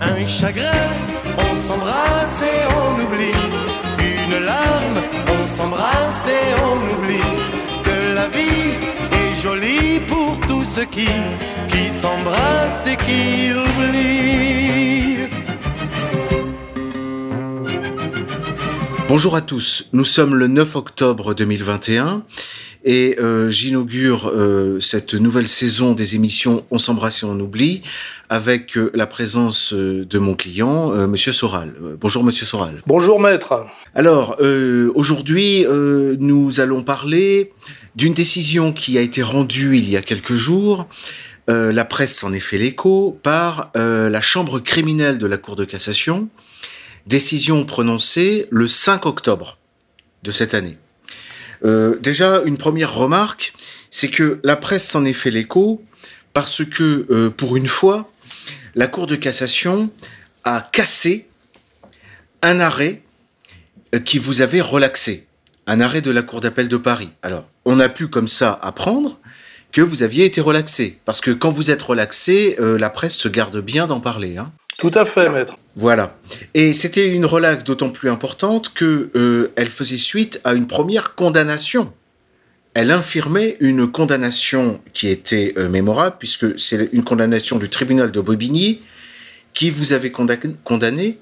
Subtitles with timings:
[0.00, 0.72] Un chagrin,
[1.36, 3.34] on s'embrasse et on oublie.
[4.00, 7.30] Une larme, on s'embrasse et on oublie.
[7.84, 8.72] Que la vie
[9.12, 11.08] est jolie pour tous ceux qui,
[11.68, 15.28] qui s'embrassent et qui oublient.
[19.08, 22.24] Bonjour à tous, nous sommes le 9 octobre 2021
[22.84, 27.82] et euh, j'inaugure euh, cette nouvelle saison des émissions On s'embrasse et on oublie
[28.28, 31.74] avec euh, la présence euh, de mon client, euh, Monsieur Soral.
[32.00, 32.82] Bonjour Monsieur Soral.
[32.86, 33.66] Bonjour maître.
[33.94, 37.52] Alors euh, aujourd'hui, euh, nous allons parler
[37.96, 40.86] d'une décision qui a été rendue il y a quelques jours.
[41.48, 45.56] Euh, la presse s'en est fait l'écho par euh, la chambre criminelle de la Cour
[45.56, 46.28] de cassation,
[47.06, 49.58] décision prononcée le 5 octobre
[50.22, 50.76] de cette année.
[51.64, 53.52] Euh, déjà, une première remarque,
[53.90, 55.82] c'est que la presse s'en est fait l'écho
[56.32, 58.10] parce que, euh, pour une fois,
[58.74, 59.90] la Cour de cassation
[60.44, 61.26] a cassé
[62.42, 63.02] un arrêt
[63.94, 65.26] euh, qui vous avait relaxé,
[65.66, 67.10] un arrêt de la Cour d'appel de Paris.
[67.22, 69.18] Alors, on a pu comme ça apprendre
[69.72, 73.60] que vous aviez été relaxé, parce que quand vous êtes relaxé, la presse se garde
[73.60, 74.38] bien d'en parler.
[74.38, 74.50] Hein.
[74.78, 75.58] Tout à fait maître.
[75.74, 76.16] Voilà.
[76.54, 81.14] Et c'était une relaxe d'autant plus importante que euh, elle faisait suite à une première
[81.16, 81.92] condamnation.
[82.74, 88.20] Elle infirmait une condamnation qui était euh, mémorable, puisque c'est une condamnation du tribunal de
[88.20, 88.80] Bobigny
[89.52, 91.18] qui vous avait conda- condamné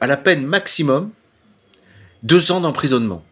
[0.00, 1.10] à la peine maximum
[2.22, 3.22] deux ans d'emprisonnement.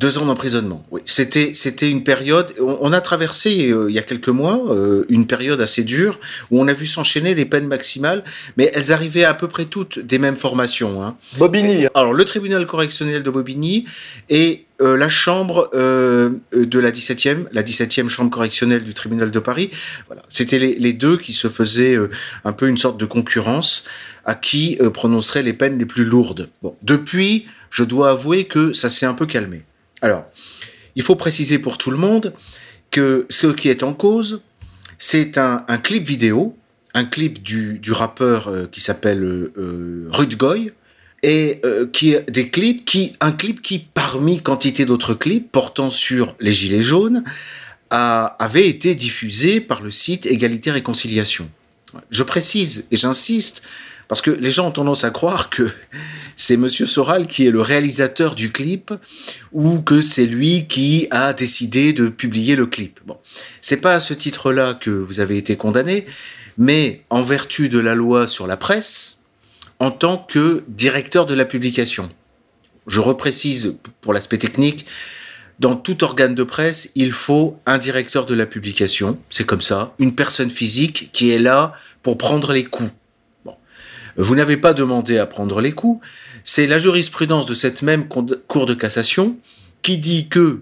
[0.00, 0.84] Deux ans d'emprisonnement.
[0.90, 2.54] Oui, c'était c'était une période.
[2.58, 6.18] On, on a traversé euh, il y a quelques mois euh, une période assez dure
[6.50, 8.24] où on a vu s'enchaîner les peines maximales,
[8.56, 11.02] mais elles arrivaient à peu près toutes des mêmes formations.
[11.02, 11.16] Hein.
[11.36, 11.86] Bobigny.
[11.94, 13.84] Alors le tribunal correctionnel de Bobigny
[14.30, 19.38] et euh, la chambre euh, de la 17e, la 17e chambre correctionnelle du tribunal de
[19.38, 19.70] Paris.
[20.06, 22.10] Voilà, c'était les, les deux qui se faisaient euh,
[22.44, 23.84] un peu une sorte de concurrence
[24.24, 26.48] à qui euh, prononcerait les peines les plus lourdes.
[26.62, 29.62] Bon, depuis, je dois avouer que ça s'est un peu calmé.
[30.02, 30.24] Alors,
[30.96, 32.34] il faut préciser pour tout le monde
[32.90, 34.42] que ce qui est en cause,
[34.98, 36.56] c'est un, clip vidéo,
[36.94, 40.72] un clip du, rappeur euh, qui s'appelle euh, euh, Rude Goy,
[41.22, 42.16] et euh, qui
[43.20, 47.24] un clip qui parmi quantité d'autres clips portant sur les gilets jaunes
[47.90, 51.50] avait été diffusé par le site Égalité Réconciliation.
[52.10, 53.62] Je précise et j'insiste
[54.10, 55.70] parce que les gens ont tendance à croire que
[56.36, 58.92] c'est Monsieur Soral qui est le réalisateur du clip
[59.52, 62.98] ou que c'est lui qui a décidé de publier le clip.
[63.06, 63.18] Bon,
[63.62, 66.06] c'est pas à ce titre-là que vous avez été condamné,
[66.58, 69.20] mais en vertu de la loi sur la presse,
[69.78, 72.10] en tant que directeur de la publication.
[72.88, 74.86] Je reprécise pour l'aspect technique,
[75.60, 79.94] dans tout organe de presse, il faut un directeur de la publication, c'est comme ça,
[80.00, 82.90] une personne physique qui est là pour prendre les coups.
[84.16, 86.04] Vous n'avez pas demandé à prendre les coups,
[86.44, 89.36] c'est la jurisprudence de cette même cour de cassation
[89.82, 90.60] qui dit que,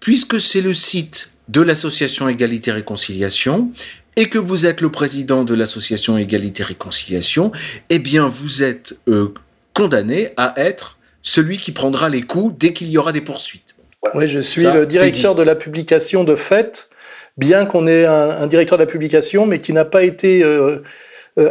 [0.00, 3.70] puisque c'est le site de l'association Égalité Réconciliation,
[4.16, 7.52] et que vous êtes le président de l'association Égalité Réconciliation,
[7.88, 9.32] eh bien vous êtes euh,
[9.72, 13.74] condamné à être celui qui prendra les coups dès qu'il y aura des poursuites.
[14.14, 16.88] Oui, je suis Ça, le directeur de la publication de fait,
[17.36, 20.82] bien qu'on ait un, un directeur de la publication, mais qui n'a pas été euh,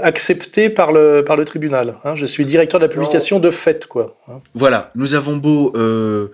[0.03, 1.95] accepté par le, par le tribunal.
[2.03, 2.15] hein.
[2.15, 4.17] Je suis directeur de la publication de fait, quoi.
[4.27, 4.39] hein.
[4.53, 6.27] Voilà, nous avons beau euh,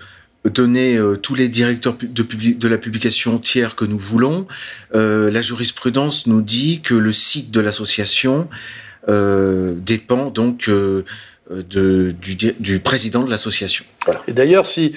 [0.46, 4.46] donner euh, tous les directeurs de, publi- de la publication tiers que nous voulons,
[4.94, 8.48] euh, la jurisprudence nous dit que le site de l'association
[9.10, 11.04] euh, dépend donc euh,
[11.50, 13.86] de, du, du président de l'association.
[14.06, 14.22] Voilà.
[14.28, 14.94] Et d'ailleurs, si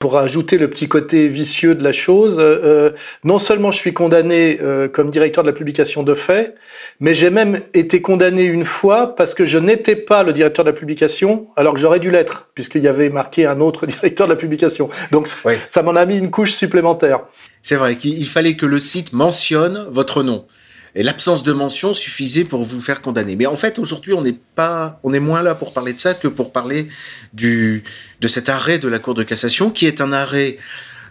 [0.00, 4.58] pour ajouter le petit côté vicieux de la chose, euh, non seulement je suis condamné
[4.62, 6.54] euh, comme directeur de la publication de fait,
[7.00, 10.70] mais j'ai même été condamné une fois parce que je n'étais pas le directeur de
[10.70, 14.32] la publication, alors que j'aurais dû l'être, puisqu'il y avait marqué un autre directeur de
[14.32, 14.88] la publication.
[15.12, 15.54] Donc ça, Oui.
[15.68, 17.20] ça m'en a mis une couche supplémentaire.
[17.60, 20.46] C'est vrai qu'il il fallait que le site mentionne votre nom.
[20.94, 23.36] Et l'absence de mention suffisait pour vous faire condamner.
[23.36, 26.14] Mais en fait, aujourd'hui, on n'est pas, on est moins là pour parler de ça
[26.14, 26.88] que pour parler
[27.32, 27.84] du,
[28.20, 30.58] de cet arrêt de la Cour de cassation, qui est un arrêt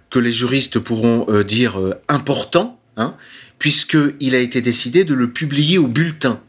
[0.09, 3.15] que les juristes pourront euh, dire euh, important, hein,
[3.57, 6.41] puisqu'il a été décidé de le publier au bulletin.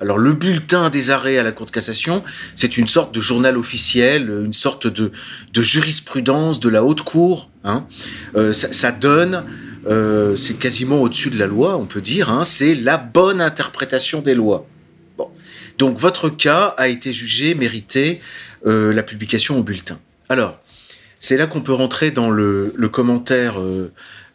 [0.00, 2.24] Alors le bulletin des arrêts à la Cour de cassation,
[2.56, 5.12] c'est une sorte de journal officiel, une sorte de,
[5.52, 7.50] de jurisprudence de la haute cour.
[7.64, 7.86] Hein.
[8.34, 9.44] Euh, ça, ça donne,
[9.86, 14.20] euh, c'est quasiment au-dessus de la loi, on peut dire, hein, c'est la bonne interprétation
[14.20, 14.66] des lois.
[15.16, 15.28] Bon.
[15.78, 18.20] Donc votre cas a été jugé, mérité
[18.66, 19.98] euh, la publication au bulletin.
[20.28, 20.58] Alors,
[21.18, 23.92] c'est là qu'on peut rentrer dans le, le commentaire euh,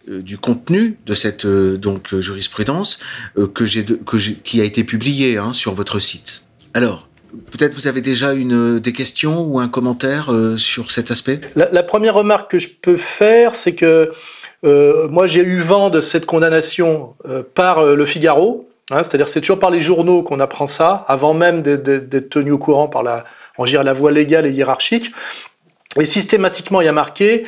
[0.08, 3.00] du contenu de cette donc jurisprudence
[3.56, 3.84] que j'ai
[4.44, 6.46] qui a été publiée hein, sur votre site.
[6.74, 7.10] Alors,
[7.52, 11.42] Peut-être vous avez déjà une, des questions ou un commentaire sur cet aspect?
[11.58, 14.14] La, la, première remarque que je peux faire, c'est que
[14.66, 18.68] euh, moi, j'ai eu vent de cette condamnation euh, par euh, le Figaro.
[18.92, 22.58] Hein, c'est-à-dire, c'est toujours par les journaux qu'on apprend ça, avant même d'être tenu au
[22.58, 23.26] courant par la,
[23.58, 25.12] on la voie légale et hiérarchique.
[26.00, 27.46] Et systématiquement, il y a marqué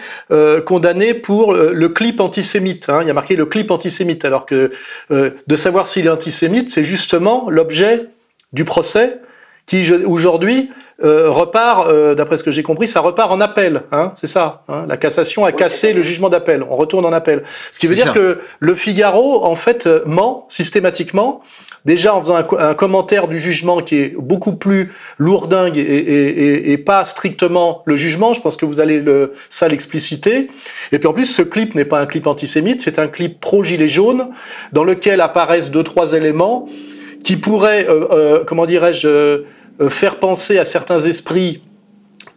[0.66, 2.88] condamné pour le clip antisémite.
[2.88, 3.00] Hein.
[3.02, 4.72] il y a marqué le clip antisémite, alors que
[5.10, 8.08] de savoir s'il est antisémite, c'est justement l'objet
[8.54, 9.20] du procès
[9.68, 10.72] qui aujourd'hui
[11.04, 13.84] euh, repart, euh, d'après ce que j'ai compris, ça repart en appel.
[13.92, 14.64] Hein, c'est ça.
[14.68, 16.64] Hein, la cassation a cassé le jugement d'appel.
[16.68, 17.44] On retourne en appel.
[17.72, 21.42] Ce qui veut dire que le Figaro, en fait, euh, ment systématiquement.
[21.86, 26.78] Déjà en faisant un, commentaire du jugement qui est beaucoup plus lourdingue et, et, et,
[26.78, 30.50] pas strictement le jugement, je pense que vous allez le, ça l'expliciter.
[30.92, 33.88] Et puis en plus, ce clip n'est pas un clip antisémite, c'est un clip pro-gilet
[33.88, 34.28] jaune
[34.74, 36.68] dans lequel apparaissent deux, trois éléments
[37.24, 37.88] qui pourraient,
[38.46, 39.46] comment dirais-je, euh,
[39.89, 41.62] faire penser à certains esprits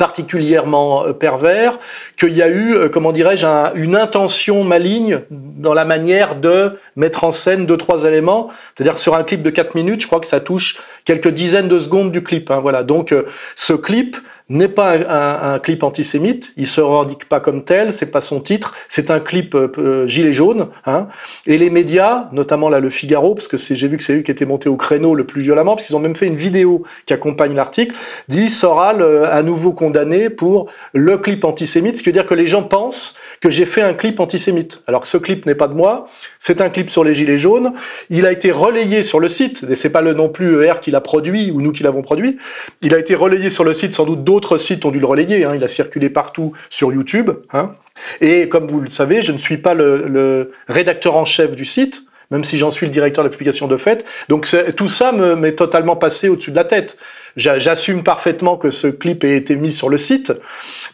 [0.01, 1.79] particulièrement euh, pervers,
[2.17, 7.23] qu'il y a eu, euh, comment dirais-je, une intention maligne dans la manière de mettre
[7.23, 8.49] en scène deux, trois éléments.
[8.75, 11.79] C'est-à-dire sur un clip de 4 minutes, je crois que ça touche quelques dizaines de
[11.79, 12.51] secondes du clip.
[12.51, 12.83] Hein, voilà.
[12.83, 13.15] Donc
[13.57, 14.17] ce clip
[14.51, 18.75] n'est pas un, clip antisémite, il se revendique pas comme tel, c'est pas son titre,
[18.89, 20.69] c'est un clip euh, euh, gilet jaune.
[20.87, 21.07] Hein,
[21.47, 24.31] et les médias, notamment là le Figaro, parce que j'ai vu que c'est eux qui
[24.31, 27.13] étaient montés au créneau le plus violemment, parce qu'ils ont même fait une vidéo qui
[27.13, 27.95] accompagne l'article,
[28.29, 32.35] dit Soral euh, à nouveau condamné pour le clip antisémite, ce qui veut dire que
[32.35, 34.83] les gens pensent que j'ai fait un clip antisémite.
[34.89, 36.09] Alors que ce clip n'est pas de moi,
[36.41, 37.73] c'est un clip sur les gilets jaunes,
[38.09, 40.91] il a été relayé sur le site, et c'est pas le non plus ER qui
[40.91, 42.37] l'a produit ou nous qui l'avons produit,
[42.83, 45.07] il a été relayé sur le site sans doute d'autres D'autres sites ont dû le
[45.07, 45.53] relayer, hein.
[45.55, 47.31] il a circulé partout sur YouTube.
[47.53, 47.75] Hein.
[48.23, 52.05] Et comme vous le savez, je ne suis pas le, rédacteur en chef du site,
[52.31, 54.03] même si j'en suis le directeur de la publication de fait.
[54.31, 56.97] Donc tout ça m'est totalement passé au-dessus de la tête.
[57.37, 60.33] J'assume parfaitement que ce clip ait été mis sur le site,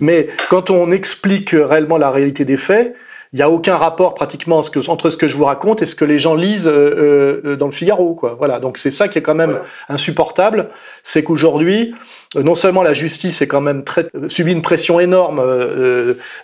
[0.01, 2.97] mais quand on explique réellement la réalité des faits,
[3.37, 6.07] il n'y a aucun rapport pratiquement entre ce que je vous raconte et ce que
[6.07, 8.15] les gens lisent euh, euh, dans le Figaro.
[8.15, 8.35] Quoi.
[8.39, 8.61] Voilà.
[8.61, 9.61] Donc c'est ça qui est quand même
[9.91, 10.71] insupportable,
[11.03, 11.95] c'est qu'aujourd'hui,
[12.35, 15.45] euh, non seulement la justice est quand même très, subit une pression énorme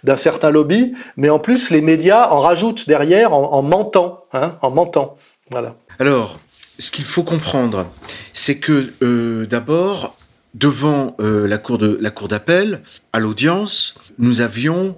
[0.04, 4.70] d'un certain lobby, mais en plus les médias en rajoutent derrière en, mentant, hein, en
[4.70, 5.16] mentant.
[5.50, 5.74] Voilà.
[5.98, 6.40] Alors,
[6.78, 7.86] ce qu'il faut comprendre,
[8.34, 10.14] c'est que d'abord,
[10.52, 12.82] devant la cour de la cour d'appel,
[13.14, 14.94] à l'audience, nous avions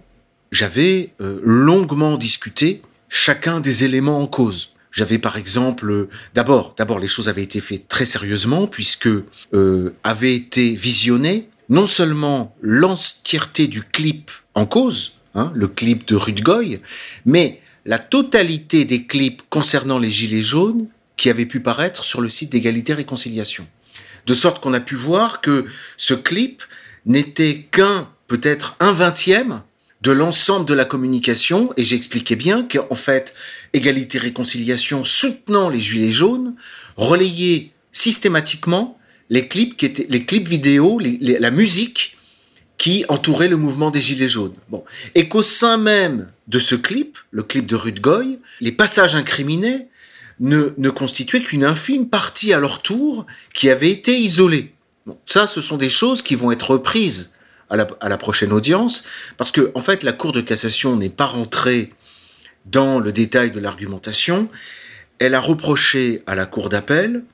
[0.54, 4.70] j'avais euh, longuement discuté chacun des éléments en cause.
[4.92, 9.94] J'avais par exemple, euh, d'abord, d'abord les choses avaient été faites très sérieusement puisque euh,
[10.04, 16.80] avait été visionné non seulement l'entièreté du clip en cause, hein, le clip de Rudgoy,
[17.26, 20.86] mais la totalité des clips concernant les gilets jaunes
[21.16, 23.66] qui avaient pu paraître sur le site d'égalité et réconciliation.
[24.26, 25.66] De sorte qu'on a pu voir que
[25.96, 26.62] ce clip
[27.06, 29.62] n'était qu'un, peut-être un vingtième
[30.04, 33.34] de l'ensemble de la communication, et j'expliquais bien qu'en fait,
[33.72, 36.54] égalité réconciliation soutenant les gilets jaunes
[36.96, 38.98] relayait systématiquement
[39.30, 42.18] les clips vidéo, la musique
[42.76, 44.54] qui entourait le mouvement des gilets jaunes.
[45.14, 49.88] Et qu'au sein même de ce clip, le clip de Rude Goy, les passages incriminés
[50.38, 54.74] ne, constituaient qu'une infime partie à leur tour qui avait été isolée.
[55.24, 57.32] Ça, ce sont des choses qui vont être reprises
[57.70, 59.04] à la, prochaine audience,
[59.36, 61.92] parce que en fait la Cour de cassation n'est pas rentrée
[62.66, 64.48] dans le détail de l'argumentation.
[65.18, 67.24] Elle a reproché à la Cour d'appel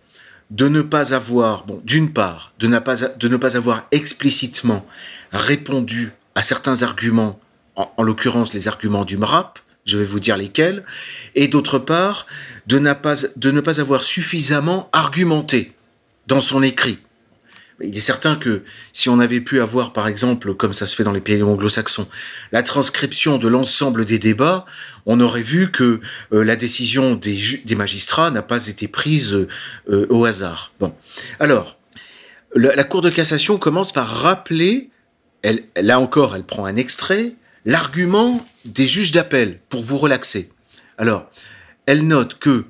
[0.50, 4.84] de ne pas avoir, d'une part, de, ne pas avoir explicitement
[5.32, 7.38] répondu à certains arguments,
[7.76, 10.84] en, l'occurrence les arguments du MRAP, je vais vous dire lesquels,
[11.34, 12.26] et d'autre part,
[12.66, 15.72] de ne pas avoir suffisamment argumenté
[16.26, 16.98] dans son écrit
[17.82, 21.04] il est certain que si on avait pu avoir, par exemple, comme ça se fait
[21.04, 22.08] dans les pays anglo-saxons,
[22.52, 24.64] la transcription de l'ensemble des débats,
[25.06, 26.00] on aurait vu que
[26.32, 29.46] euh, la décision des, magistrats n'a pas été prise
[29.88, 30.72] euh, au hasard.
[30.80, 30.94] Bon,
[31.38, 31.78] alors,
[32.54, 34.90] la, Cour de cassation commence par rappeler,
[35.76, 37.34] là encore, elle prend un extrait,
[37.64, 40.50] l'argument des juges d'appel pour vous relaxer.
[40.98, 41.30] Alors,
[41.86, 42.66] elle note que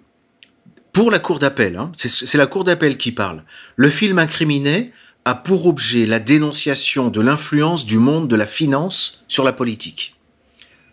[0.93, 3.45] pour la cour d'appel, hein, c'est la cour d'appel qui parle,
[3.77, 4.93] le film incriminé
[5.25, 10.17] a pour objet la dénonciation de l'influence du monde de la finance sur la politique,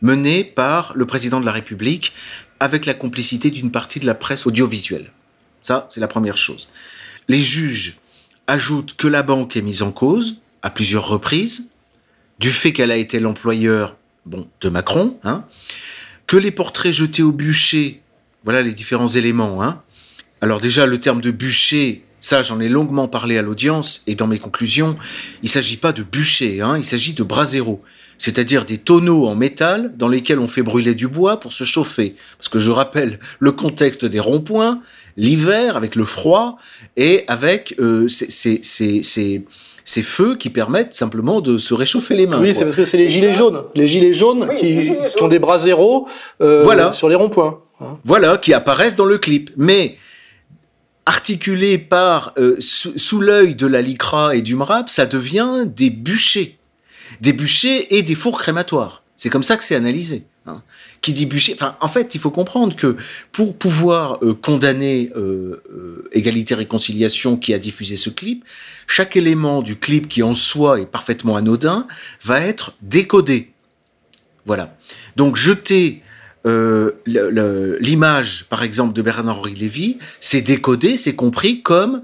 [0.01, 2.13] menée par le président de la République
[2.59, 5.11] avec la complicité d'une partie de la presse audiovisuelle.
[5.61, 6.69] Ça, c'est la première chose.
[7.27, 7.97] Les juges
[8.47, 11.69] ajoutent que la banque est mise en cause à plusieurs reprises,
[12.39, 15.45] du fait qu'elle a été l'employeur bon, de Macron, hein,
[16.27, 18.01] que les portraits jetés au bûcher,
[18.43, 19.63] voilà les différents éléments.
[19.63, 19.81] Hein.
[20.41, 24.27] Alors déjà, le terme de bûcher, ça j'en ai longuement parlé à l'audience et dans
[24.27, 24.95] mes conclusions,
[25.41, 27.81] il ne s'agit pas de bûcher, hein, il s'agit de brasero,
[28.17, 32.15] c'est-à-dire des tonneaux en métal dans lesquels on fait brûler du bois pour se chauffer.
[32.37, 34.81] Parce que je rappelle le contexte des ronds-points,
[35.15, 36.57] l'hiver avec le froid
[36.97, 38.61] et avec euh, ces,
[39.87, 42.41] ces feux qui permettent simplement de se réchauffer les mains.
[42.41, 44.91] Oui, c'est parce que c'est les gilets jaunes, les gilets jaunes, qui,
[45.21, 46.09] ont des bras zéro
[46.41, 47.61] euh, sur les ronds-points.
[47.79, 47.97] Hein.
[48.03, 49.49] Voilà, qui apparaissent dans le clip.
[49.55, 49.97] Mais
[51.07, 56.57] articulés par euh, sous, l'œil de la lycra et du MRAP, ça devient des bûchers,
[57.21, 59.03] des bûchers et des fours crématoires.
[59.15, 60.25] C'est comme ça que c'est analysé.
[60.45, 60.61] Hein.
[61.01, 61.53] Qui dit bûcher.
[61.53, 62.97] Enfin, en fait, il faut comprendre que
[63.31, 68.43] pour pouvoir euh, condamner euh, Égalité Réconciliation qui a diffusé ce clip,
[68.85, 71.87] chaque élément du clip qui en soi est parfaitement anodin
[72.21, 73.51] va être décodé.
[74.45, 74.75] Voilà.
[75.15, 76.01] Donc jeter
[77.05, 82.01] l'image, par exemple, de Bernard-Henri Lévy, c'est décodé, c'est compris comme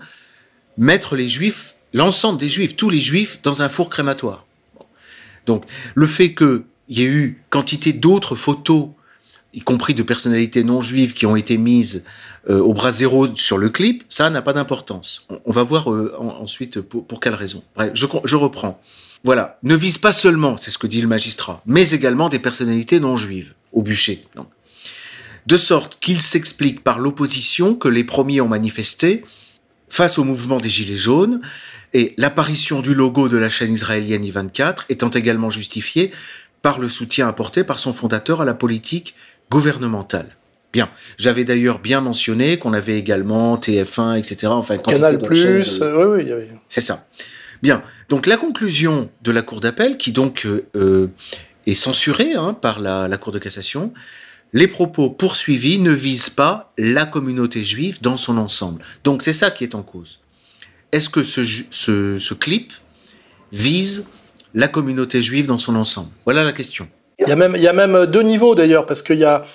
[0.78, 4.46] mettre les juifs, l'ensemble des juifs, tous les juifs, dans un four crématoire.
[5.46, 8.90] Donc le fait que il y a eu quantité d'autres photos,
[9.54, 12.04] y compris de personnalités non juives, qui ont été mises
[12.50, 14.04] euh, au bras zéro sur le clip.
[14.10, 15.26] Ça n'a pas d'importance.
[15.46, 17.64] On, va voir euh, ensuite pour, pour, quelle raison.
[17.76, 18.82] Bref, je reprends.
[19.24, 23.00] Voilà, ne vise pas seulement, c'est ce que dit le magistrat, mais également des personnalités
[23.00, 24.26] non juives au bûcher.
[25.46, 29.24] De sorte qu'il s'explique par l'opposition que les premiers ont manifesté
[29.90, 31.42] face au mouvement des Gilets jaunes,
[31.94, 36.12] et l'apparition du logo de la chaîne israélienne I-24 étant également justifiée
[36.64, 39.14] par le soutien apporté par son fondateur à la politique
[39.52, 40.28] gouvernementale.
[40.72, 40.90] Bien.
[41.20, 44.48] J'avais d'ailleurs bien mentionné qu'on avait également TF1, etc.
[44.48, 46.46] Enfin, Canal Plus, euh, oui, oui.
[46.68, 47.06] C'est ça.
[47.64, 47.82] Bien.
[48.10, 51.08] Donc la conclusion de la Cour d'appel, qui donc euh, euh,
[51.66, 53.94] est censurée hein, par la, Cour de cassation,
[54.52, 58.84] les propos poursuivis ne visent pas la communauté juive dans son ensemble.
[59.06, 60.20] Donc c'est ça qui est en cause.
[60.92, 62.74] Est-ce que ce, clip
[63.54, 64.10] vise
[64.54, 66.10] la communauté juive dans son ensemble?
[66.26, 66.90] Voilà la question.
[67.18, 69.46] Il y a même, il y a même deux niveaux d'ailleurs, parce qu'il y a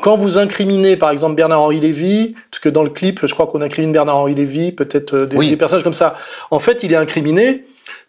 [0.00, 3.62] quand vous incriminez par exemple Bernard-Henri Lévy, parce que dans le clip, je crois qu'on
[3.62, 6.14] incrimine Bernard-Henri Lévy, peut-être euh, des, personnages comme ça,
[6.50, 7.64] en fait, il est incriminé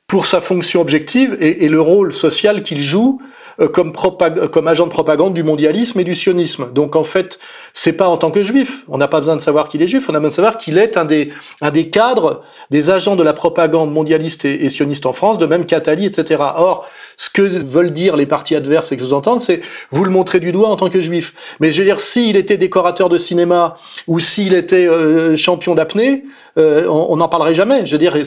[0.08, 3.20] pour sa fonction objective et le rôle social qu'il joue
[3.62, 6.74] euh, comme, comme agent de propagande du mondialisme et du sionisme.
[6.74, 7.39] Donc en fait,
[7.72, 8.84] c'est pas en tant que juif.
[8.89, 10.10] On n'a pas besoin de savoir qu'il est juif.
[10.10, 13.24] On a besoin de savoir qu'il est un des, un des cadres des agents de
[13.24, 16.44] la propagande mondialiste et, sioniste en France, de même qu'Atali, etc.
[16.58, 16.86] Or,
[17.17, 20.39] ce que veulent dire les partis adverses et que vous entendez, c'est vous le montrez
[20.39, 21.34] du doigt en tant que juif.
[21.60, 23.75] Mais je veux dire, s'il était décorateur de cinéma
[24.07, 26.25] ou s'il était euh, champion d'apnée,
[26.57, 27.86] euh, on n'en parlerait jamais.
[27.86, 28.17] Je veux dire,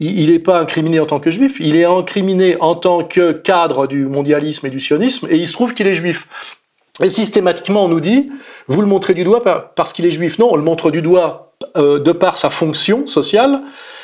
[0.00, 3.86] il n'est pas incriminé en tant que juif, il est incriminé en tant que cadre
[3.86, 6.26] du mondialisme et du sionisme, et il se trouve qu'il est juif.
[7.02, 8.30] Et systématiquement, on nous dit,
[8.66, 9.42] vous le montrez du doigt
[9.76, 10.38] parce qu'il est juif.
[10.38, 13.62] Non, on le montre du doigt euh, de par sa fonction sociale,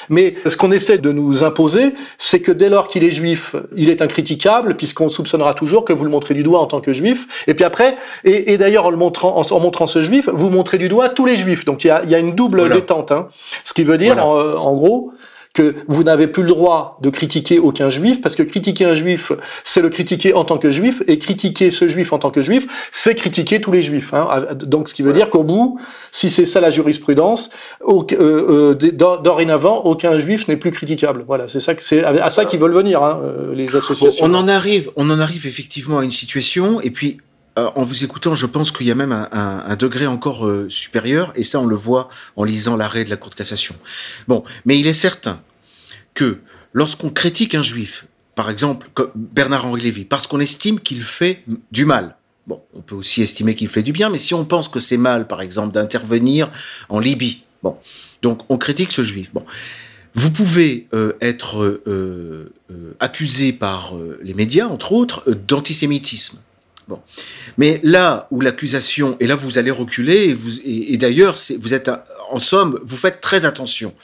[0.09, 3.91] mais ce qu'on essaie de nous imposer, c'est que dès lors qu'il est juif, il
[3.91, 7.45] est incritiquable, puisqu'on soupçonnera toujours que vous le montrez du doigt en tant que juif.
[7.47, 10.89] Et puis après, et, d'ailleurs en le montrant, en, montrant ce juif, vous montrez du
[10.89, 11.65] doigt tous les juifs.
[11.65, 13.13] Donc il y a, une double détente.
[13.13, 13.29] Hein.
[13.63, 15.13] Ce qui veut dire, en gros,
[15.55, 19.33] que vous n'avez plus le droit de critiquer aucun juif, parce que critiquer un juif,
[19.63, 22.67] c'est le critiquer en tant que juif, et critiquer ce juif en tant que juif,
[22.91, 24.13] c'est critiquer tous les juifs.
[24.13, 24.47] Hein.
[24.65, 25.79] Donc ce qui veut dire qu'au bout,
[26.11, 27.51] si c'est ça la jurisprudence,
[27.89, 31.25] euh, euh, dorénavant, aucun juif n'est plus critiquable.
[31.27, 34.27] Voilà, c'est ça que c'est à ça qu'ils veulent venir, hein, euh, les associations.
[34.27, 37.19] On en arrive, on en arrive effectivement à une situation, et puis
[37.57, 41.33] euh, en vous écoutant, je pense qu'il y a même un, degré encore euh, supérieur,
[41.37, 43.77] et ça on le voit en lisant l'arrêt de la Cour de cassation.
[44.27, 45.41] Bon, mais il est certain
[46.15, 46.41] que
[46.73, 52.17] lorsqu'on critique un juif, par exemple Bernard-Henri Lévy, parce qu'on estime qu'il fait du mal,
[52.49, 54.97] bon, on peut aussi estimer qu'il fait du bien, mais si on pense que c'est
[54.97, 56.51] mal, par exemple, d'intervenir
[56.89, 57.77] en Libye, bon,
[58.23, 59.45] donc on critique ce juif, bon.
[60.17, 61.83] Vous pouvez euh, être
[63.01, 66.39] accusé par les médias, entre autres, d'antisémitisme.
[66.89, 67.01] Bon.
[67.57, 71.91] Mais là où l'accusation, et là vous allez reculer, et, d'ailleurs, vous êtes,
[72.31, 73.95] en somme, vous faites très attention.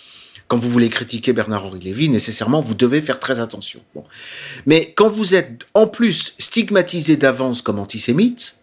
[0.48, 3.80] Quand vous voulez critiquer Bernard-Henri Lévy, nécessairement, vous devez faire très attention.
[3.94, 4.04] Bon.
[4.66, 8.56] Mais quand vous êtes en plus stigmatisé d'avance comme antisémite,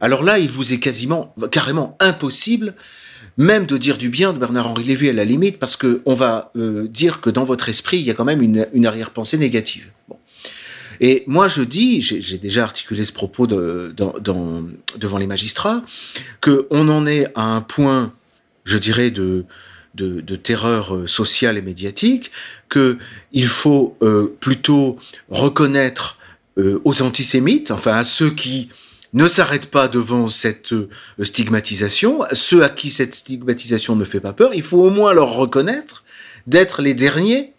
[0.00, 2.74] alors là, il vous est quasiment, carrément impossible
[3.36, 6.86] même de dire du bien de Bernard-Henri Lévy à la limite, parce qu'on va euh,
[6.88, 9.90] dire que dans votre esprit, il y a quand même une, une arrière-pensée négative.
[10.08, 10.18] Bon.
[11.00, 15.82] Et moi, je dis, j'ai déjà articulé ce propos devant les magistrats,
[16.40, 18.12] qu'on en est à un point,
[18.64, 19.44] je dirais, de,
[20.42, 22.30] terreur euh, sociale et médiatique,
[22.70, 26.18] qu'il faut euh, plutôt reconnaître
[26.58, 28.70] euh, aux antisémites, enfin à ceux qui
[29.12, 30.74] ne s'arrêtent pas devant cette
[31.20, 32.20] stigmatisation.
[32.32, 36.02] Ceux à qui cette stigmatisation ne fait pas peur, il faut au moins leur reconnaître
[36.46, 37.52] d'être les derniers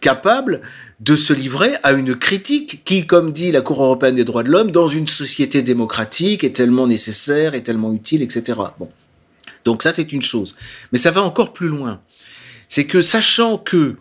[0.00, 0.60] capables
[1.00, 4.50] de se livrer à une critique qui, comme dit la Cour européenne des droits de
[4.50, 8.58] l'homme, dans une société démocratique est tellement nécessaire, est tellement utile, etc.
[8.78, 8.90] Bon.
[9.64, 10.56] Donc ça, c'est une chose.
[10.92, 12.00] Mais ça va encore plus loin.
[12.68, 13.96] C'est que sachant que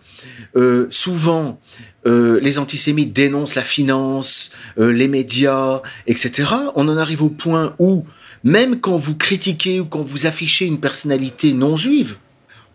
[0.55, 1.59] euh, souvent
[2.05, 7.75] euh, les antisémites dénoncent la finance, euh, les médias, etc., on en arrive au point
[7.79, 8.05] où
[8.43, 12.17] même quand vous critiquez ou quand vous affichez une personnalité non juive,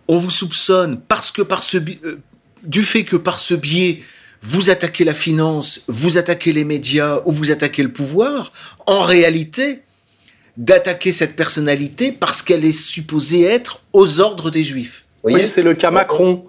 [0.09, 1.79] on vous soupçonne parce que par ce
[2.65, 4.01] du fait que par ce biais
[4.47, 8.51] vous attaquez la finance, vous attaquez les médias ou vous attaquez le pouvoir,
[8.85, 9.81] en réalité,
[10.59, 15.05] d'attaquer cette personnalité parce qu'elle est supposée être aux ordres des juifs.
[15.25, 16.45] oui, c'est le cas Macron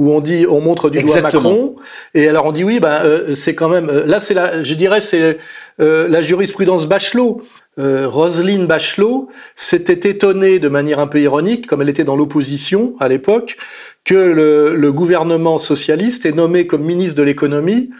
[0.00, 1.76] où on dit, on montre du doigt Macron,
[2.14, 4.72] et alors on dit oui, ben euh, c'est quand même, euh, là c'est la, je
[4.72, 5.36] dirais c'est
[5.78, 7.42] euh, la jurisprudence Bachelot.
[7.78, 13.08] Roselyne Bachelot s'était étonnée de manière un peu ironique, comme elle était dans l'opposition à
[13.08, 13.56] l'époque,
[14.04, 17.90] que le, gouvernement socialiste ait nommé comme ministre de l'économie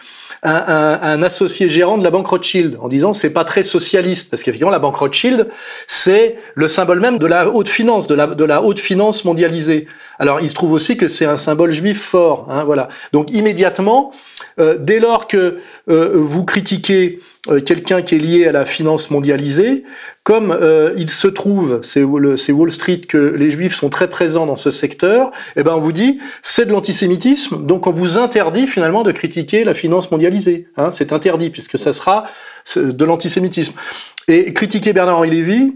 [0.43, 4.71] un, associé gérant de la banque Rothschild en disant c'est pas très socialiste parce qu'effectivement
[4.71, 5.49] la banque Rothschild
[5.87, 9.87] c'est le symbole même de la haute finance de la, de la haute finance mondialisée.
[10.19, 12.89] Alors il se trouve aussi que c'est un symbole juif fort hein, voilà.
[13.13, 14.13] Donc immédiatement
[14.61, 19.11] euh, dès lors que euh, vous critiquez euh, quelqu'un qui est lié à la finance
[19.11, 19.85] mondialisée
[20.23, 20.57] comme
[20.97, 25.33] il se trouve, c'est Wall Street que les Juifs sont très présents dans ce secteur,
[25.57, 29.65] eh ben on vous dit c'est de l'antisémitisme, donc on vous interdit finalement de critiquer
[29.65, 30.69] la finance mondialisée.
[30.77, 32.25] Hein, c'est interdit puisque ça sera
[32.77, 33.73] de l'antisémitisme.
[34.29, 35.73] Et critiquer Bernard-Henri Lévy,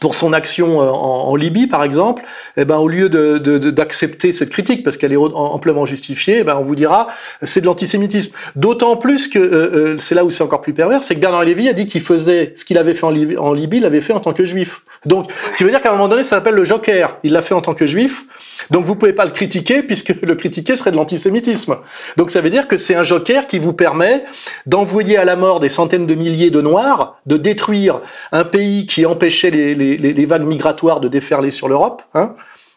[0.00, 2.24] pour son action euh, en, Libye, par exemple,
[2.56, 6.44] eh ben, au lieu d'accepter de, de, cette critique, parce qu'elle est amplement justifiée, eh
[6.44, 7.08] ben, on vous dira
[7.42, 8.32] c'est de l'antisémitisme.
[8.56, 11.44] D'autant plus que euh, euh, c'est là où c'est encore plus pervers, c'est que Bernard
[11.44, 14.20] Lévy a dit qu'il faisait ce qu'il avait fait en Libye, il l'avait fait en
[14.20, 14.82] tant que juif.
[15.06, 17.18] Donc, ce qui veut dire qu'à un moment donné, ça s'appelle le joker.
[17.22, 18.24] Il l'a fait en tant que juif,
[18.70, 21.76] donc vous pouvez pas le critiquer puisque le critiquer serait de l'antisémitisme.
[22.16, 24.24] Donc ça veut dire que c'est un joker qui vous permet
[24.66, 28.00] d'envoyer à la mort des centaines de milliers de noirs, de détruire
[28.32, 32.02] un pays qui empêchait les, les vagues migratoires de déferler sur l'Europe.
[32.14, 32.34] Hein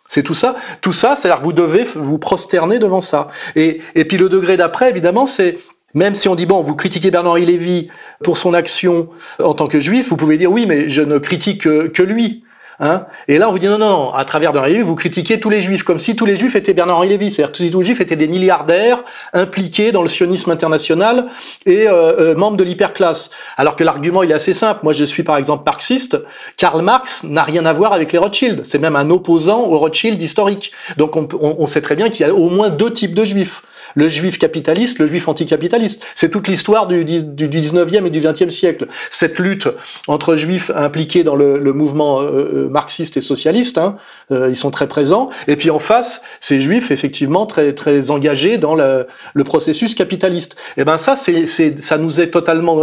[0.08, 0.56] c'est tout ça.
[0.82, 3.28] Tout ça, c'est-à-dire que vous devez vous prosterner devant ça.
[3.56, 5.58] Et, et puis le degré d'après, évidemment, c'est
[5.94, 7.88] même si on dit, bon, vous critiquez Bernard-Henri Lévy
[8.24, 9.10] pour son action
[9.42, 12.44] en tant que juif, vous pouvez dire, oui, mais je ne critique que, que lui.
[12.80, 15.40] Hein et là, on vous dit non, non, non, à travers Bernard Lévy, vous critiquez
[15.40, 17.32] tous les juifs, comme si tous les juifs étaient Bernard-Henri Lévy.
[17.32, 21.28] C'est-à-dire que tous les juifs étaient des milliardaires impliqués dans le sionisme international
[21.66, 23.32] et euh, euh, membres de l'hyperclasse.
[23.58, 24.82] Alors que l'argument, il est assez simple.
[24.84, 26.18] Moi, je suis par exemple marxiste.
[26.56, 28.64] Karl Marx n'a rien à voir avec les Rothschild.
[28.64, 30.72] C'est même un opposant aux Rothschild historiques.
[30.98, 33.26] Donc on, on, on sait très bien qu'il y a au moins deux types de
[33.26, 33.64] juifs
[33.96, 36.04] le juif capitaliste, le juif anticapitaliste.
[36.16, 38.88] C'est toute l'histoire du, du, 19e et du 20e siècle.
[39.10, 39.68] Cette lutte
[40.08, 43.98] entre juifs impliqués dans le, mouvement euh, euh, marxiste et socialiste, hein,
[44.32, 45.30] euh, ils sont très présents.
[45.48, 49.08] Et puis en face, ces juifs effectivement très très engagés dans le,
[49.46, 50.58] processus capitaliste.
[50.76, 52.82] Et eh ben ça, ça nous est totalement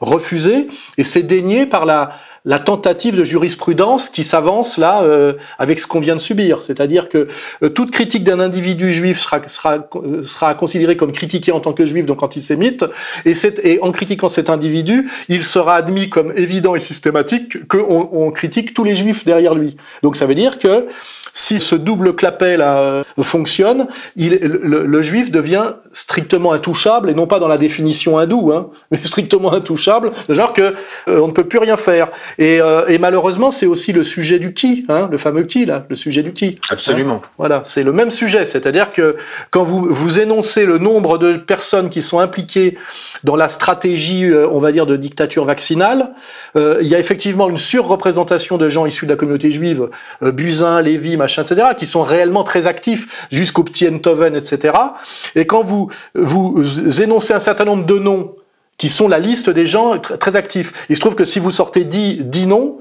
[0.00, 0.66] refusé
[0.98, 2.10] et c'est dénié par la
[2.46, 6.62] la tentative de jurisprudence qui s'avance là euh, avec ce qu'on vient de subir.
[6.62, 7.26] C'est-à-dire que
[7.62, 11.72] euh, toute critique d'un individu juif sera, sera, euh, sera considérée comme critiquée en tant
[11.72, 12.84] que juif, donc antisémite,
[13.24, 18.30] et, et en critiquant cet individu, il sera admis comme évident et systématique qu'on on
[18.30, 19.76] critique tous les juifs derrière lui.
[20.02, 20.86] Donc ça veut dire que
[21.36, 27.14] si ce double clapet là euh, fonctionne, il, le, le, juif devient strictement intouchable et
[27.14, 30.74] non pas dans la définition hindoue, hein, mais strictement intouchable, de genre que
[31.08, 32.08] euh, on ne peut plus rien faire.
[32.38, 35.84] Et, euh, et malheureusement, c'est aussi le sujet du qui, hein, le fameux qui là,
[35.90, 36.58] le sujet du qui.
[36.70, 37.20] Absolument.
[37.22, 39.16] Hein, voilà, c'est le même sujet, c'est-à-dire que
[39.50, 42.78] quand vous vous énoncez le nombre de personnes qui sont impliquées
[43.24, 46.14] dans la stratégie, on va dire, de dictature vaccinale,
[46.54, 49.90] il y a effectivement une surreprésentation de gens issus de la communauté juive,
[50.22, 54.74] Buzyn, Lévy, etc., qui sont réellement très actifs jusqu'au petit Enthoven, etc.
[55.34, 58.34] Et quand vous, vous énoncez un certain nombre de noms
[58.78, 61.84] qui sont la liste des gens très actifs, il se trouve que si vous sortez
[61.84, 62.78] 10, 10 noms,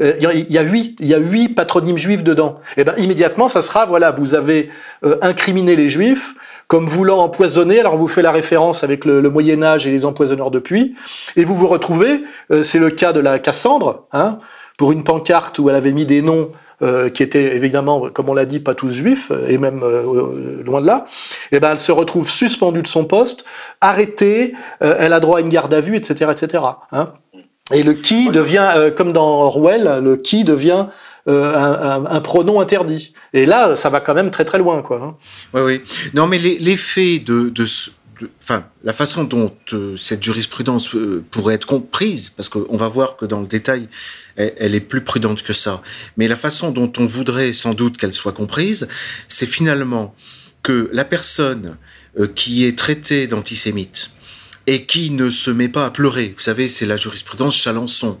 [0.00, 2.60] euh, il y a huit, y a huit patronymes juifs dedans.
[2.76, 4.68] Et eh ben immédiatement, ça sera voilà, vous avez
[5.04, 6.34] euh, incriminé les juifs
[6.68, 7.80] comme voulant empoisonner.
[7.80, 10.58] Alors on vous fait la référence avec le, le Moyen Âge et les empoisonneurs de
[10.58, 10.94] puits,
[11.36, 12.24] et vous vous retrouvez.
[12.50, 14.38] Euh, c'est le cas de la Cassandre, hein,
[14.76, 16.50] pour une pancarte où elle avait mis des noms
[16.82, 20.62] euh, qui étaient évidemment, comme on l'a dit, pas tous juifs, euh, et même euh,
[20.62, 21.06] loin de là,
[21.50, 23.46] et eh ben elle se retrouve suspendue de son poste,
[23.80, 26.64] arrêtée, elle a droit à une garde à vue, etc., etc.
[26.92, 27.12] Hein
[27.72, 30.86] et le qui devient, comme dans Orwell, le qui devient
[31.26, 33.12] un, un, un, pronom interdit.
[33.32, 35.00] Et là, ça va quand même très très loin, quoi.
[35.02, 35.16] Hein.
[35.52, 35.82] Oui, oui.
[36.14, 37.64] Non, mais l'effet de, de
[38.42, 43.16] enfin, la façon dont euh, cette jurisprudence euh, pourrait être comprise, parce qu'on va voir
[43.16, 43.88] que dans le détail,
[44.36, 45.82] elle, est plus prudente que ça,
[46.16, 48.88] mais la façon dont on voudrait sans doute qu'elle soit comprise,
[49.28, 50.14] c'est finalement
[50.62, 51.76] que la personne
[52.18, 54.10] euh, qui est traitée d'antisémite
[54.66, 58.20] et qui ne se met pas à pleurer, vous savez, c'est la jurisprudence Chalençon,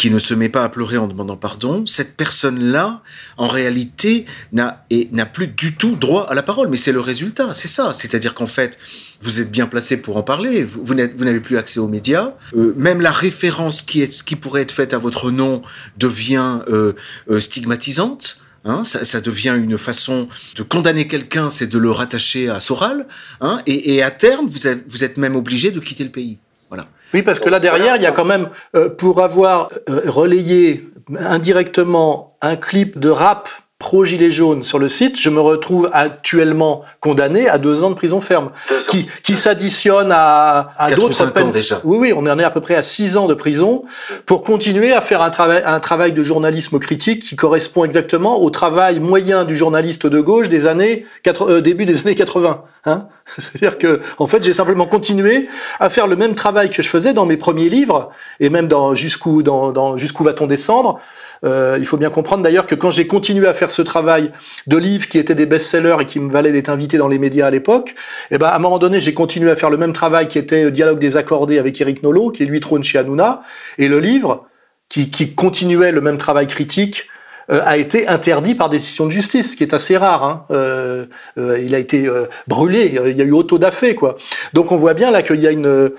[0.00, 3.02] qui ne se met pas à pleurer en demandant pardon, cette personne-là,
[3.36, 6.68] en réalité, n'a plus du tout droit à la parole.
[6.68, 7.92] Mais c'est le résultat, c'est ça.
[7.92, 8.78] C'est-à-dire qu'en fait,
[9.20, 10.64] vous êtes bien placé pour en parler.
[10.64, 12.32] Vous, n'avez plus accès aux médias.
[12.56, 15.60] Euh, même la référence qui, pourrait être faite à votre nom
[15.98, 16.94] devient euh,
[17.30, 18.40] euh, stigmatisante.
[18.64, 23.06] Hein, ça, devient une façon de condamner quelqu'un, c'est de le rattacher à Soral.
[23.42, 26.38] Hein, et, à terme, vous vous êtes même obligé de quitter le pays.
[26.70, 26.88] Voilà.
[27.12, 30.88] Oui, parce que là derrière, il y a quand même, euh, pour avoir euh, relayé
[31.18, 33.48] indirectement un clip de rap
[33.80, 38.20] pro-gilet jaune sur le site, je me retrouve actuellement condamné à deux ans de prison
[38.20, 38.50] ferme,
[38.90, 41.50] qui, qui s'additionne à, à d'autres peines.
[41.50, 41.80] déjà.
[41.84, 43.84] Oui, oui, on en est à peu près à six ans de prison
[44.26, 48.50] pour continuer à faire un travail, un travail de journalisme critique qui correspond exactement au
[48.50, 51.06] travail moyen du journaliste de gauche des années
[51.40, 52.60] euh, début des années 80.
[52.84, 56.88] Hein C'est-à-dire que, en fait, j'ai simplement continué à faire le même travail que je
[56.88, 61.00] faisais dans mes premiers livres et même dans jusqu'où dans, dans jusqu'où va-t-on descendre
[61.44, 64.30] euh, il faut bien comprendre d'ailleurs que quand j'ai continué à faire ce travail
[64.66, 67.46] de livres qui étaient des best-sellers et qui me valaient d'être invité dans les médias
[67.46, 67.94] à l'époque,
[68.30, 70.70] eh ben, à un moment donné, j'ai continué à faire le même travail qui était
[70.70, 73.40] Dialogue des accordés avec Eric Nolot, qui lui trône chez Hanouna,
[73.78, 74.46] et le livre,
[74.90, 77.06] qui, continuait le même travail critique,
[77.50, 80.24] euh, a été interdit par décision de justice, ce qui est assez rare.
[80.24, 80.44] Hein.
[80.50, 81.06] Euh,
[81.38, 83.58] euh il a été euh, brûlé, il y a eu auto
[83.96, 84.16] quoi.
[84.52, 85.90] Donc on voit bien là qu'il y a une,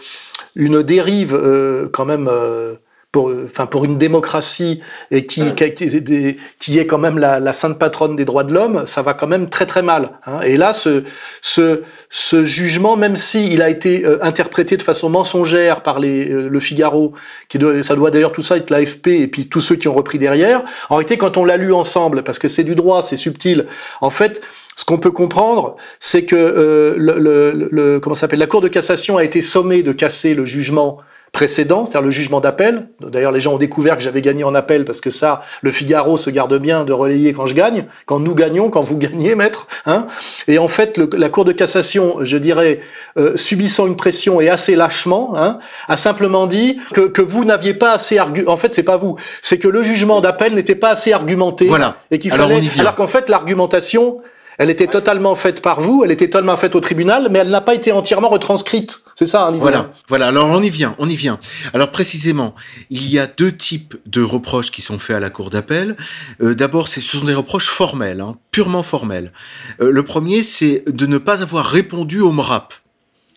[0.55, 1.39] une dérive
[1.91, 2.29] quand même
[3.11, 7.77] pour, enfin pour une démocratie et qui, qui, qui est quand même la, la, sainte
[7.77, 10.11] patronne des droits de l'homme, ça va quand même très très mal.
[10.25, 10.39] Hein.
[10.41, 11.03] Et là, ce,
[11.41, 16.29] ce, ce jugement, même si il a été euh, interprété de façon mensongère par les,
[16.31, 17.13] euh, le Figaro,
[17.49, 19.93] qui doit, ça doit d'ailleurs tout ça être l'AFP et puis tous ceux qui ont
[19.93, 20.63] repris derrière.
[20.89, 23.65] En réalité, quand on l'a lu ensemble, parce que c'est du droit, c'est subtil,
[23.99, 24.41] en fait,
[24.77, 28.69] ce qu'on peut comprendre, c'est que euh, le, le, le, comment s'appelle la Cour de
[28.69, 30.99] cassation a été sommée de casser le jugement
[31.31, 32.89] précédent, c'est-à-dire le jugement d'appel.
[32.99, 36.17] D'ailleurs, les gens ont découvert que j'avais gagné en appel parce que ça, le Figaro
[36.17, 39.67] se garde bien de relayer quand je gagne, quand nous gagnons, quand vous gagnez, maître.
[39.85, 40.07] Hein
[40.47, 42.81] et en fait, le, la Cour de cassation, je dirais,
[43.17, 47.73] euh, subissant une pression et assez lâchement, hein, a simplement dit que, que vous n'aviez
[47.73, 48.51] pas assez argumenté.
[48.51, 51.65] En fait, c'est pas vous, c'est que le jugement d'appel n'était pas assez argumenté.
[51.65, 51.95] Voilà.
[52.11, 52.61] Et qu'il fallait.
[52.79, 54.21] Alors qu'en fait, l'argumentation
[54.57, 57.61] elle était totalement faite par vous, elle était totalement faite au tribunal, mais elle n'a
[57.61, 59.03] pas été entièrement retranscrite.
[59.15, 60.27] C'est ça, hein, Voilà, voilà.
[60.27, 61.39] Alors on y vient, on y vient.
[61.73, 62.55] Alors précisément,
[62.89, 65.95] il y a deux types de reproches qui sont faits à la cour d'appel.
[66.41, 69.31] Euh, D'abord, ce sont des reproches formels, hein, purement formels.
[69.81, 72.73] Euh, le premier, c'est de ne pas avoir répondu au MRAP.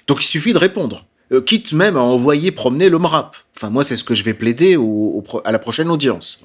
[0.07, 1.07] Donc il suffit de répondre.
[1.33, 3.37] Euh, quitte même à envoyer promener le MRAP.
[3.57, 6.43] Enfin, moi, c'est ce que je vais plaider au, à la prochaine audience.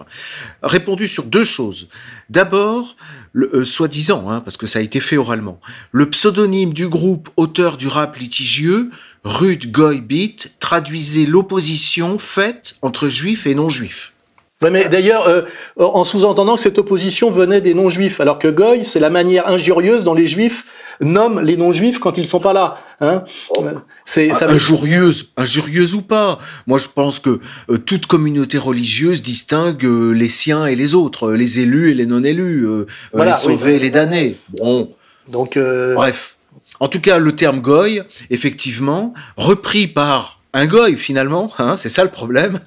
[0.64, 1.90] Répondu sur deux choses.
[2.30, 2.96] D'abord,
[3.36, 5.60] euh, soi-disant, hein, parce que ça a été fait oralement,
[5.92, 8.90] le pseudonyme du groupe auteur du rap litigieux,
[9.24, 14.14] Rude Goy Beat, traduisait l'opposition faite entre juifs et non-juifs.
[14.62, 15.44] Ouais, mais d'ailleurs, euh,
[15.78, 20.04] en sous-entendant que cette opposition venait des non-juifs, alors que Goy, c'est la manière injurieuse
[20.04, 20.66] dont les juifs
[21.00, 22.76] nomment les non-juifs quand ils sont pas là.
[23.00, 23.64] Hein oh.
[24.04, 26.40] C'est ça injurieuse, injurieuse ou pas.
[26.68, 31.32] Moi, je pense que euh, toute communauté religieuse distingue euh, les siens et les autres,
[31.32, 32.68] les élus et les non-élus,
[33.14, 34.36] les sauvés et les damnés.
[34.58, 34.92] Bon.
[35.30, 36.36] Donc, bref.
[36.82, 42.04] En tout cas, le terme goy, effectivement, repris par un goy finalement, hein, c'est ça
[42.04, 42.60] le problème.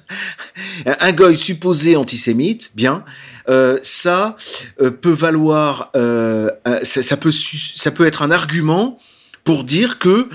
[0.85, 3.03] Un goy supposé antisémite, bien,
[3.49, 4.37] euh, ça
[4.81, 6.49] euh, peut valoir, euh,
[6.83, 8.97] ça, peut ça peut être un argument
[9.43, 10.29] pour dire que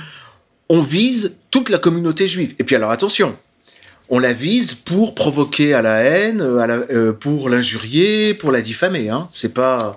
[0.68, 2.54] on vise toute la communauté juive.
[2.58, 3.34] Et puis alors attention,
[4.10, 6.46] on la vise pour provoquer à la haine,
[7.20, 9.08] pour l'injurier, pour la diffamer.
[9.08, 9.28] Hein.
[9.30, 9.96] C'est pas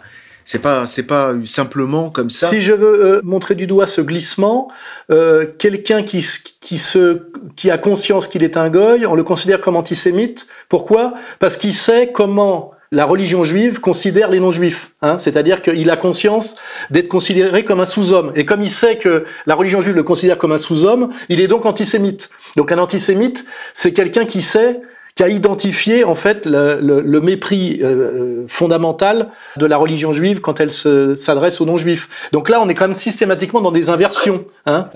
[0.52, 2.48] c'est pas, c'est pas simplement comme ça.
[2.48, 4.70] Si je veux euh, montrer du doigt ce glissement,
[5.10, 6.26] euh, quelqu'un qui,
[6.60, 7.22] qui, se,
[7.56, 10.48] qui a conscience qu'il est un goy, on le considère comme antisémite.
[10.68, 11.14] Pourquoi?
[11.40, 14.92] Parce qu'il sait comment la religion juive considère les non-juifs.
[15.02, 16.58] Hein C'est-à-dire qu'il a conscience
[16.90, 18.34] d'être considéré comme un sous-homme.
[18.36, 21.48] Et comme il sait que la religion juive le considère comme un sous-homme, il est
[21.48, 22.30] donc antisémite.
[22.58, 24.82] Donc un antisémite, c'est quelqu'un qui sait
[25.22, 30.42] qui a identifié en fait le, le, le mépris euh, fondamental de la religion juive
[30.42, 32.10] quand elle s'adresse aux non-juifs.
[32.32, 34.46] Donc là, on est quand même systématiquement dans des inversions.
[34.66, 34.90] Hein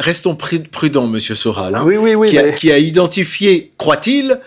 [0.00, 1.76] Restons prudents, Monsieur Soral.
[1.76, 2.28] Hein, oui, oui, oui.
[2.28, 4.38] Qui, a, qui a identifié, croit-il,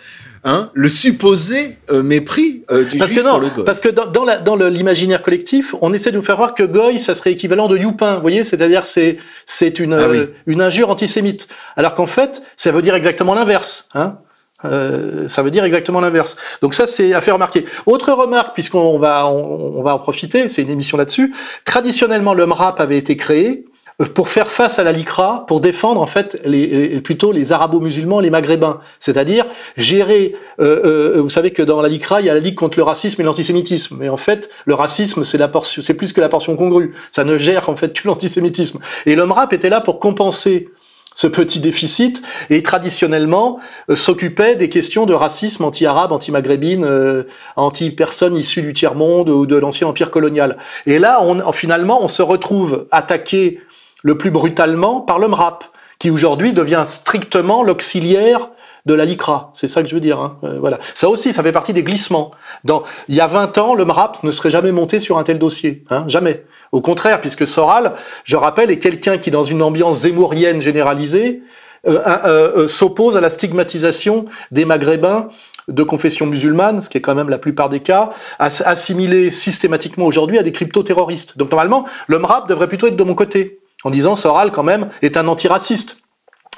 [0.44, 3.66] Hein, le supposé euh, mépris euh, du parce juif que non, pour le goy.
[3.66, 7.32] Parce que dans, l'imaginaire collectif, on essaie de nous faire croire que goy, ça serait
[7.34, 8.16] équivalent de youpin.
[8.16, 10.20] Vous voyez, c'est-à-dire c'est c'est une Ah oui.
[10.20, 11.50] euh, une injure antisémite.
[11.76, 13.90] Alors qu'en fait, ça veut dire exactement l'inverse.
[13.94, 14.20] Hein
[14.66, 16.36] euh, ça veut dire exactement l'inverse.
[16.62, 17.66] Donc ça, c'est à faire remarquer.
[17.86, 21.34] Autre remarque, puisqu'on va on, va en profiter, c'est une émission là-dessus.
[21.64, 23.66] Traditionnellement, le MRAP avait été créé
[24.02, 27.52] euh, pour faire face à la LICRA, pour défendre en fait les, les- plutôt les
[27.52, 30.36] arabo-musulmans, les maghrébins, c'est-à-dire gérer.
[30.60, 32.84] euh, euh, vous savez que dans la LICRA, il y a la Ligue contre le
[32.84, 36.30] racisme et l'antisémitisme, mais en fait, le racisme c'est la portion, c'est plus que la
[36.30, 36.94] portion congrue.
[37.12, 38.80] Ça ne gère en fait que l'antisémitisme.
[39.06, 40.70] Et le MRAP était là pour compenser
[41.18, 47.24] ce petit déficit et traditionnellement euh, s'occupait des questions de racisme anti-arabe, anti-maghrébine, euh,
[47.56, 50.58] anti-personnes issues du tiers-monde ou de l'ancien empire colonial.
[50.86, 53.60] Et là, on, finalement, on se retrouve attaqué
[54.04, 55.64] le plus brutalement par le MRAP,
[56.00, 58.50] qui aujourd'hui devient strictement l'auxiliaire
[58.86, 59.52] de la LICRA.
[59.54, 60.20] C'est ça que je veux dire.
[60.20, 60.38] Hein.
[60.44, 60.80] Euh, voilà.
[60.94, 62.32] Ça aussi, ça fait partie des glissements.
[62.64, 65.40] Dans, il y a 20 ans, le MRAP ne serait jamais monté sur un tel
[65.40, 65.84] dossier.
[65.90, 66.46] Hein, jamais.
[66.72, 71.42] Au contraire, puisque Soral, je rappelle, est quelqu'un qui, dans une ambiance zémourienne généralisée,
[71.88, 75.30] euh, euh, euh, s'oppose à la stigmatisation des Maghrébins
[75.68, 80.06] de confession musulmane, ce qui est quand même la plupart des cas, ass- assimilés systématiquement
[80.06, 81.38] aujourd'hui à des crypto-terroristes.
[81.38, 84.90] Donc normalement, le MRAP devrait plutôt être de mon côté, en disant Soral, quand même,
[85.02, 85.98] est un antiraciste.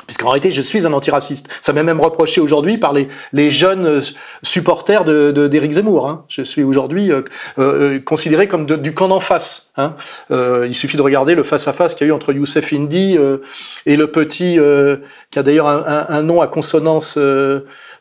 [0.08, 1.48] Puisqu'en réalité, je suis un antiraciste.
[1.62, 4.02] Ça m'est même reproché aujourd'hui par les, les jeunes euh,
[4.42, 6.08] supporters de, de, d'Éric Zemmour.
[6.10, 6.26] Hein.
[6.30, 7.22] Je suis aujourd'hui euh,
[7.60, 9.72] euh, considéré comme de- du camp d'en face.
[9.78, 9.96] Hein.
[10.32, 13.18] Euh, il suffit de regarder le face-à-face qu'il y a eu entre Youssef Indy
[13.86, 14.58] et le petit,
[15.30, 17.20] qui a d'ailleurs un, un- un nom à consonance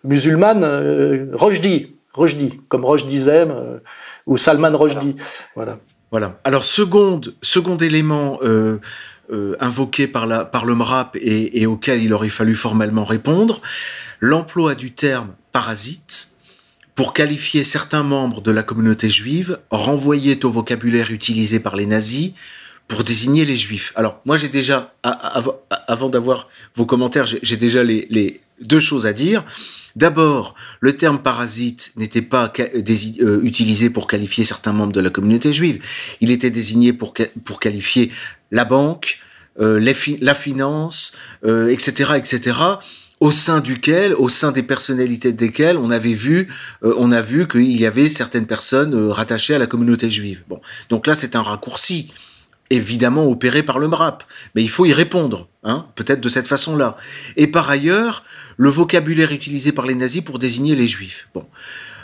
[0.04, 1.96] musulmane, Rojdi.
[2.14, 3.80] Rojdi, comme Rojdi Zem
[4.26, 5.16] ou Salman Rojdi.
[5.54, 5.72] Voilà.
[5.72, 5.76] Voilà.
[6.44, 8.78] Alors, seconde, second élément euh,
[9.30, 13.60] euh, invoqué par, le MRAP et, et auquel il aurait fallu formellement répondre,
[14.20, 16.30] l'emploi du terme parasite
[16.94, 22.32] pour qualifier certains membres de la communauté juive renvoyait au vocabulaire utilisé par les nazis
[22.88, 23.92] pour désigner les juifs.
[23.94, 29.44] Alors, moi, j'ai déjà, avant d'avoir vos commentaires, j'ai déjà les, deux choses à dire.
[29.94, 35.52] D'abord, le terme parasite n'était pas euh, utilisé pour qualifier certains membres de la communauté
[35.52, 35.84] juive.
[36.20, 38.10] Il était désigné pour, pour qualifier
[38.50, 39.18] la banque,
[39.60, 39.78] euh,
[40.20, 41.12] la finance,
[41.44, 42.56] euh, etc., etc.,
[43.20, 46.46] au sein duquel, au sein des personnalités desquelles on avait vu,
[46.82, 50.44] on a vu qu'il y avait certaines personnes rattachées à la communauté juive.
[50.48, 52.12] Bon, donc là, c'est un raccourci
[52.70, 56.96] évidemment opéré par le MRAP, mais il faut y répondre, hein, peut-être de cette façon-là.
[57.36, 58.24] Et par ailleurs,
[58.56, 61.28] le vocabulaire utilisé par les nazis pour désigner les juifs.
[61.34, 61.46] Bon.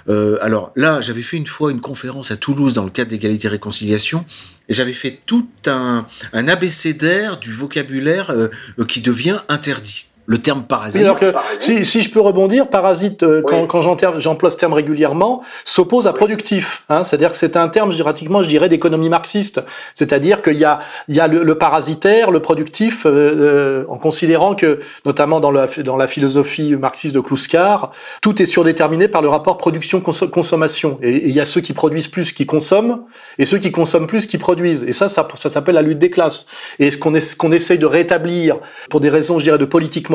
[0.09, 3.47] Euh, alors là, j'avais fait une fois une conférence à Toulouse dans le cadre d'égalité
[3.47, 4.25] et réconciliation,
[4.69, 8.49] et j'avais fait tout un, un abécédaire du vocabulaire euh,
[8.79, 10.07] euh, qui devient interdit.
[10.27, 11.03] Le terme parasite.
[11.03, 11.27] Alors que,
[11.59, 13.67] si, si je peux rebondir, parasite, euh, quand, Oui.
[13.69, 16.85] quand j'enter- j'emploie ce terme régulièrement, s'oppose à productif.
[16.89, 19.61] Hein, C'est-à-dire que c'est un terme, je dirais, pratiquement, je dirais, d'économie marxiste.
[19.93, 23.99] C'est-à-dire qu'il y a, il y a le, le parasitaire, le productif, euh, euh, en
[23.99, 29.21] considérant que, notamment dans la, dans la philosophie marxiste de Kluskar, tout est surdéterminé par
[29.21, 30.99] le rapport production-consommation.
[31.03, 33.03] Et, et il y a ceux qui produisent plus qui consomment,
[33.39, 34.85] et ceux qui consomment plus qui produisent.
[34.85, 36.47] Et ça, ça, ça s'appelle la lutte des classes.
[36.79, 38.57] Et ce qu'on est, ce qu'on essaye de rétablir,
[38.91, 40.09] pour des raisons, je dirais, de politique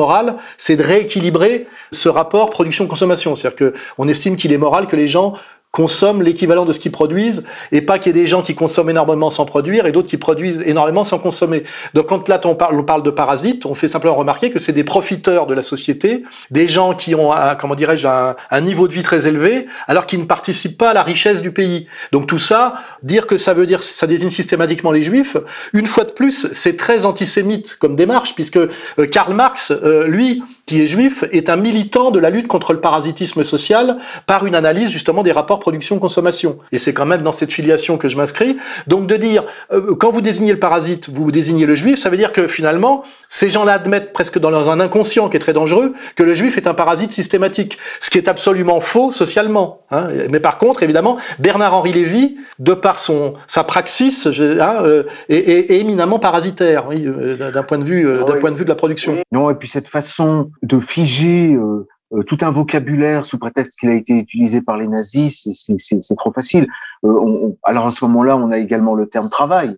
[0.56, 3.34] c'est de rééquilibrer ce rapport production-consommation.
[3.34, 5.34] C'est-à-dire que on estime qu'il est moral que les gens
[5.72, 8.90] consomment l'équivalent de ce qu'ils produisent et pas qu'il y ait des gens qui consomment
[8.90, 11.62] énormément sans produire et d'autres qui produisent énormément sans consommer.
[11.94, 14.72] Donc quand là on parle, on parle de parasites, on fait simplement remarquer que c'est
[14.72, 18.94] des profiteurs de la société, des gens qui ont un, comment dirais-je un, niveau de
[18.94, 21.86] vie très élevé alors qu'ils ne participent pas à la richesse du pays.
[22.10, 25.36] Donc tout ça, dire que ça veut dire ça désigne systématiquement les juifs,
[25.72, 28.68] une fois de plus, c'est très antisémite comme démarche puisque euh,
[29.10, 32.80] Karl Marx, euh, lui, qui est juif, est un militant de la lutte contre le
[32.80, 36.58] parasitisme social par une analyse justement des rapports production-consommation.
[36.72, 38.56] Et c'est quand même dans cette filiation que je m'inscris.
[38.86, 42.16] Donc de dire, euh, quand vous désignez le parasite, vous désignez le juif, ça veut
[42.16, 46.22] dire que finalement, ces gens-là admettent presque dans un inconscient qui est très dangereux que
[46.22, 49.82] le juif est un parasite systématique, ce qui est absolument faux socialement.
[49.90, 50.08] Hein.
[50.30, 55.36] Mais par contre, évidemment, Bernard-Henri Lévy, de par son sa praxis, je, hein, euh, est,
[55.36, 58.68] est, est, éminemment parasitaire, oui, euh, d'un point de vue, d'un point de vue de
[58.68, 59.18] la production.
[59.32, 63.90] Non, et puis cette façon de figer euh, euh, tout un vocabulaire sous prétexte qu'il
[63.90, 66.66] a été utilisé par les nazis, c'est trop facile.
[67.04, 69.76] Euh, on, on, alors à ce moment-là, on a également le terme travail,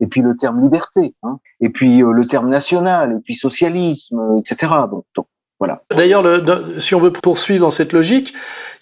[0.00, 4.38] et puis le terme liberté, hein, et puis euh, le terme national, et puis socialisme,
[4.38, 4.72] etc.
[4.90, 5.26] Bon, donc,
[5.58, 5.80] voilà.
[5.90, 6.22] D'ailleurs,
[6.78, 8.34] si on veut poursuivre dans cette logique,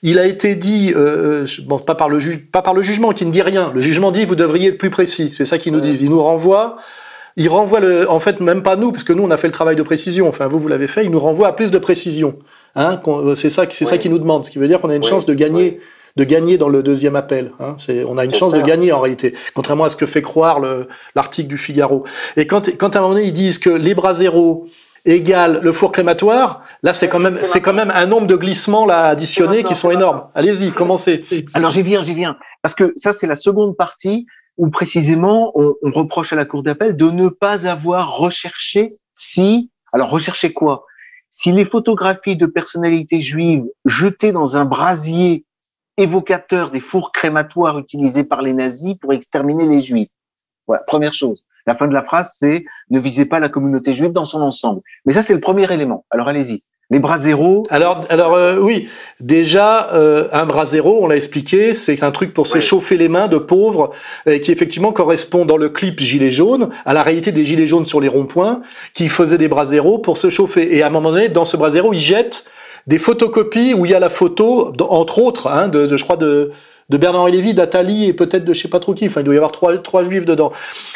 [0.02, 3.24] il a été dit, euh, bon, pas par le juge, pas par le jugement qui
[3.24, 3.70] ne dit rien.
[3.72, 5.30] Le jugement dit vous devriez être plus précis.
[5.32, 6.00] C'est ça qu'ils nous disent.
[6.00, 6.76] Il nous renvoie.
[7.36, 9.52] Il renvoie le, en fait, même pas nous, parce que nous, on a fait le
[9.52, 10.28] travail de précision.
[10.28, 11.04] Enfin, vous, vous l'avez fait.
[11.04, 12.38] Il nous renvoie à plus de précision.
[12.76, 13.00] Hein,
[13.34, 14.44] c'est ça, c'est ça qui nous demande.
[14.44, 15.80] Ce qui veut dire qu'on a une chance de gagner
[16.16, 17.52] de gagner dans le deuxième appel.
[17.58, 17.76] Hein.
[18.06, 20.60] On a une chance de gagner en réalité, contrairement à ce que fait croire
[21.14, 22.04] l'article du Figaro.
[22.36, 24.68] Et quand, quand à un moment donné ils disent que les bras zéro
[25.04, 28.86] égale le four crématoire, là c'est quand même c'est quand même un nombre de glissements
[28.86, 30.24] là additionnés qui sont énormes.
[30.34, 31.24] Allez-y, commencez.
[31.52, 35.74] Alors j'y viens, j'y viens, parce que ça c'est la seconde partie où précisément on,
[35.82, 40.86] on reproche à la cour d'appel de ne pas avoir recherché si alors rechercher quoi?
[41.36, 45.44] Si les photographies de personnalités juives jetées dans un brasier
[45.96, 50.10] évocateur des fours crématoires utilisés par les nazis pour exterminer les juifs.
[50.68, 51.42] Voilà, première chose.
[51.66, 54.80] La fin de la phrase, c'est ne visez pas la communauté juive dans son ensemble.
[55.06, 56.06] Mais ça, c'est le premier élément.
[56.10, 56.62] Alors allez-y.
[56.94, 57.66] Les bras zéro.
[57.70, 62.32] Alors, alors euh, oui, déjà euh, un bras zéro, on l'a expliqué, c'est un truc
[62.32, 63.90] pour se chauffer les mains de pauvres,
[64.28, 67.84] euh, qui effectivement correspond dans le clip gilet jaune à la réalité des gilets jaunes
[67.84, 70.76] sur les ronds-points, qui faisaient des bras zéro pour se chauffer.
[70.76, 72.44] Et à un moment donné, dans ce bras zéro, ils jettent
[72.86, 76.16] des photocopies où il y a la photo, entre autres, hein, de, de, je crois,
[76.16, 76.52] de,
[76.90, 79.08] de Bernard Lévy, d'Atali et peut-être de je sais pas trop qui.
[79.08, 80.52] Enfin, il doit y avoir trois, trois juifs dedans.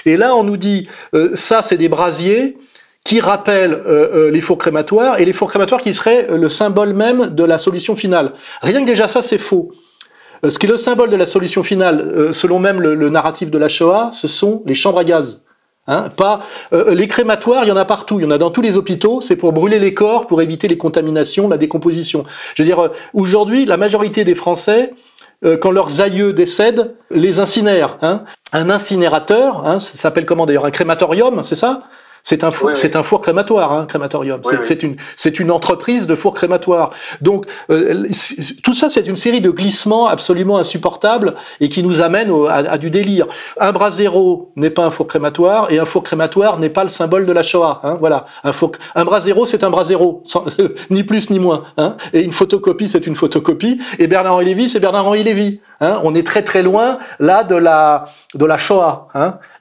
[0.07, 2.57] Et là, on nous dit, euh, ça, c'est des brasiers
[3.09, 6.93] qui rappellent euh, euh, les fours crématoires et les fours crématoires qui seraient le symbole
[6.93, 8.33] même de la solution finale.
[8.63, 9.71] Rien que déjà ça, c'est faux.
[10.49, 13.67] Ce qui est le symbole de la solution finale, selon même le, narratif de la
[13.67, 15.43] Shoah, ce sont les chambres à gaz.
[15.89, 16.41] Hein, pas
[16.75, 18.77] euh, les crématoires, il y en a partout, il y en a dans tous les
[18.77, 19.23] hôpitaux.
[19.23, 22.25] C'est pour brûler les corps, pour éviter les contaminations, la décomposition.
[22.55, 24.93] Je veux dire, euh, aujourd'hui, la majorité des Français,
[25.47, 27.97] euh, quand leurs aïeux décèdent, les incinèrent.
[28.03, 28.25] Hein.
[28.53, 31.85] Un incinérateur, hein, ça s'appelle comment d'ailleurs Un crématorium, c'est ça?
[32.23, 34.41] C'est un four, c'est un four crématoire, hein, crématorium.
[34.63, 36.91] c'est une, c'est une entreprise de four crématoire.
[37.21, 38.05] Donc euh,
[38.63, 42.91] tout ça, c'est une série de glissements absolument insupportables et qui nous amènent à, du
[42.91, 43.27] délire.
[43.59, 46.91] Un bras zéro n'est pas un four crématoire et un four crématoire n'est pas le
[46.91, 47.81] symbole de la Shoah.
[47.83, 50.23] Hein, voilà, un, four, un bras zéro, c'est un bras zéro,
[50.91, 51.65] ni plus ni moins.
[51.77, 53.81] Hein, et une photocopie, c'est une photocopie.
[53.99, 55.61] Et Bernard-Henri Lévy, c'est Bernard-Henri Lévy.
[55.81, 58.05] Hein, on est très très loin là de la
[58.35, 59.09] de la Shoah.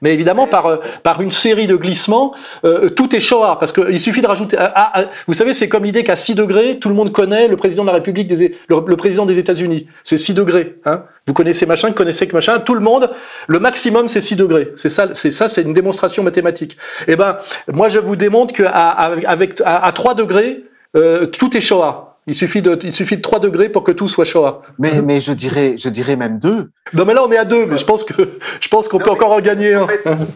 [0.02, 2.34] Mais évidemment par euh, par une série de glissements,
[2.64, 4.56] euh, tout est Shoah parce qu'il suffit de rajouter.
[4.58, 7.56] Ah, ah, vous savez, c'est comme l'idée qu'à 6 degrés, tout le monde connaît le
[7.56, 9.86] président de la République des le, président des États-Unis.
[10.02, 10.76] C'est 6 degrés.
[10.84, 11.04] Hein.
[11.26, 12.58] Vous connaissez machin, vous connaissez que machin.
[12.60, 13.10] Tout le monde,
[13.46, 14.72] le maximum c'est 6 degrés.
[14.76, 16.76] C'est ça, c'est ça, c'est une démonstration mathématique.
[17.06, 17.36] Eh ben,
[17.72, 18.90] moi je vous démontre que à,
[19.26, 20.64] avec à, 3 degrés,
[20.96, 22.07] euh, tout est Shoah.
[22.28, 24.62] Il suffit de, il suffit de 3 degrés pour que tout soit Shoah.
[24.78, 26.70] Mais, mais je dirais, je dirais même 2.
[26.92, 29.10] Non, mais là, on est à 2, mais je pense que, je pense qu'on peut
[29.10, 29.88] encore en gagner un.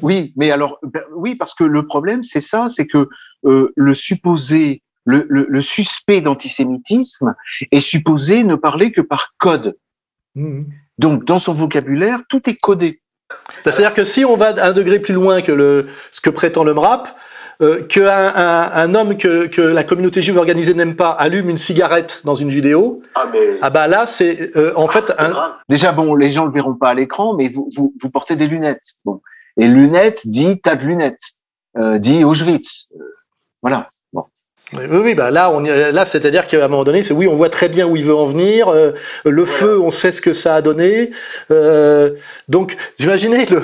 [0.02, 3.09] oui, mais alors, ben, oui, parce que le problème, c'est ça, c'est que
[3.44, 7.35] euh, le supposé, le, le, le suspect d'antisémitisme
[7.70, 9.76] est supposé ne parler que par code.
[10.35, 10.62] Mmh.
[10.96, 13.02] Donc, dans son vocabulaire, tout est codé.
[13.64, 16.74] C'est-à-dire que si on va un degré plus loin que le, ce que prétend le
[16.74, 17.09] MRAP,
[17.61, 21.57] euh, qu'un un, un, homme que, que, la communauté juive organisée n'aime pas allume une
[21.57, 23.59] cigarette dans une vidéo, ah, mais...
[23.61, 25.57] ah bah là c'est euh, en fait un...
[25.69, 28.47] déjà bon les gens le verront pas à l'écran mais vous, vous, vous portez des
[28.47, 28.95] lunettes.
[29.05, 29.21] Bon.
[29.59, 31.37] Et lunettes dit tas de lunettes.
[31.77, 32.88] Euh, dit Auschwitz.
[32.95, 33.05] Euh,
[33.62, 33.88] voilà
[34.74, 37.50] oui, oui, bah là, on là, c'est-à-dire qu'à un moment donné, c'est oui, on voit
[37.50, 38.68] très bien où il veut en venir.
[38.68, 38.92] Euh,
[39.24, 41.11] le feu, on sait ce que ça a donné.
[41.50, 42.11] Euh,
[42.48, 43.62] donc, imaginez le,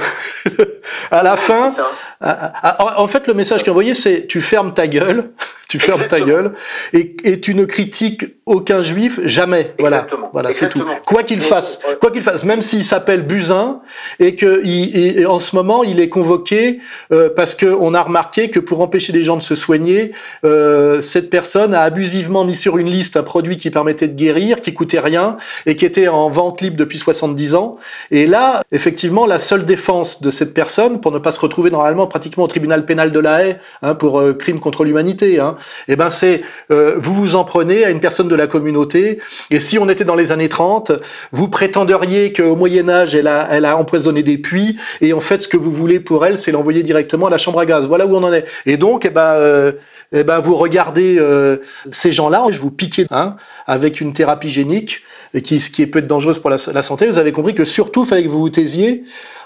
[1.11, 1.75] à la fin.
[2.21, 5.31] en fait, le message qui est envoyé, c'est tu fermes ta gueule,
[5.69, 6.53] tu fermes ta gueule,
[6.93, 9.75] et, et, tu ne critiques aucun juif jamais.
[9.79, 10.83] Voilà, voilà, c'est tout.
[11.07, 13.81] Quoi qu'il fasse, quoi qu'il fasse, même s'il s'appelle Buzyn
[14.19, 16.81] et que il, en ce moment il est convoqué
[17.13, 20.13] euh, parce que on a remarqué que pour empêcher les gens de se soigner.
[20.45, 24.61] Euh, cette personne a abusivement mis sur une liste un produit qui permettait de guérir,
[24.61, 27.77] qui coûtait rien et qui était en vente libre depuis 70 ans.
[28.11, 32.07] Et là, effectivement, la seule défense de cette personne, pour ne pas se retrouver normalement
[32.07, 35.57] pratiquement au tribunal pénal de la haie hein, pour euh, crime contre l'humanité, hein,
[35.89, 39.19] eh ben c'est euh, vous vous en prenez à une personne de la communauté.
[39.51, 40.93] Et si on était dans les années 30,
[41.33, 45.39] vous prétenderiez qu'au Moyen Âge, elle a, elle a empoisonné des puits et en fait,
[45.39, 47.87] ce que vous voulez pour elle, c'est l'envoyer directement à la chambre à gaz.
[47.87, 48.45] Voilà où on en est.
[48.67, 49.73] Et donc, eh ben, euh,
[50.13, 51.59] eh ben, vous regardez euh,
[51.93, 53.37] ces gens-là, je vous piquez hein,
[53.67, 55.03] avec une thérapie génique
[55.43, 57.07] qui, qui peut être dangereuse pour la, santé.
[57.07, 59.05] Vous avez compris que surtout, il fallait que vous vous taisiez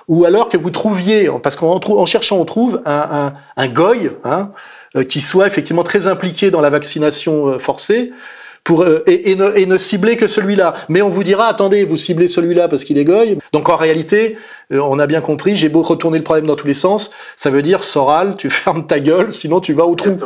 [0.08, 3.32] ou alors que vous trouviez, parce qu'en en cherchant, on trouve un,
[3.68, 4.50] goy hein,
[4.96, 8.12] euh, qui soit effectivement très impliqué dans la vaccination euh, forcée
[8.64, 10.74] pour et, ne, et, cibler que celui-là.
[10.88, 13.36] Mais on vous dira attendez, vous ciblez celui-là parce qu'il est goy.
[13.52, 14.36] Donc en réalité,
[14.78, 15.56] on a bien compris.
[15.56, 18.86] J'ai beau retourner le problème dans tous les sens, ça veut dire Soral, tu fermes
[18.86, 20.16] ta gueule, sinon tu vas au trou.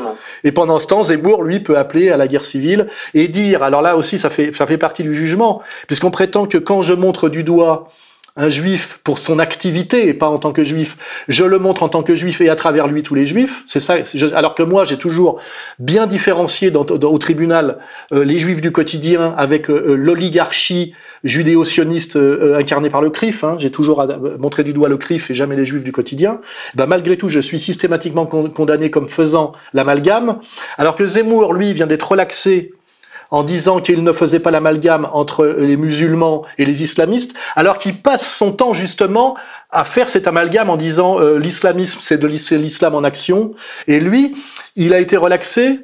[0.44, 3.62] Et pendant ce temps, Zemmour lui peut appeler à la guerre civile et dire.
[3.62, 6.92] Alors là aussi, ça fait ça fait partie du jugement, puisqu'on prétend que quand je
[6.92, 7.88] montre du doigt
[8.36, 10.96] un juif pour son activité et pas en tant que juif.
[11.28, 13.62] Je le montre en tant que juif et à travers lui tous les juifs.
[13.66, 13.96] C'est ça.
[14.34, 15.40] alors que moi, j'ai toujours
[15.78, 17.78] bien différencié dans, au tribunal
[18.12, 20.94] euh, les juifs du quotidien avec euh, euh, l'oligarchie
[21.24, 22.18] judéo-sioniste
[22.56, 23.44] incarnée par le CRIF.
[23.44, 23.56] Hein.
[23.58, 24.06] J'ai toujours
[24.38, 26.40] montré du doigt le CRIF et jamais les juifs du quotidien.
[26.74, 30.38] Ben, malgré tout, je suis systématiquement condamné comme faisant l'amalgame.
[30.78, 32.72] Alors que Zemmour, lui, vient d'être relaxé
[33.30, 38.00] en disant qu'il ne faisait pas l'amalgame entre les musulmans et les islamistes, alors qu'il
[38.00, 39.36] passe son temps justement
[39.70, 43.52] à faire cet amalgame en disant euh, l'islamisme c'est de l'islam en action,
[43.88, 44.36] et lui,
[44.76, 45.80] il a été relaxé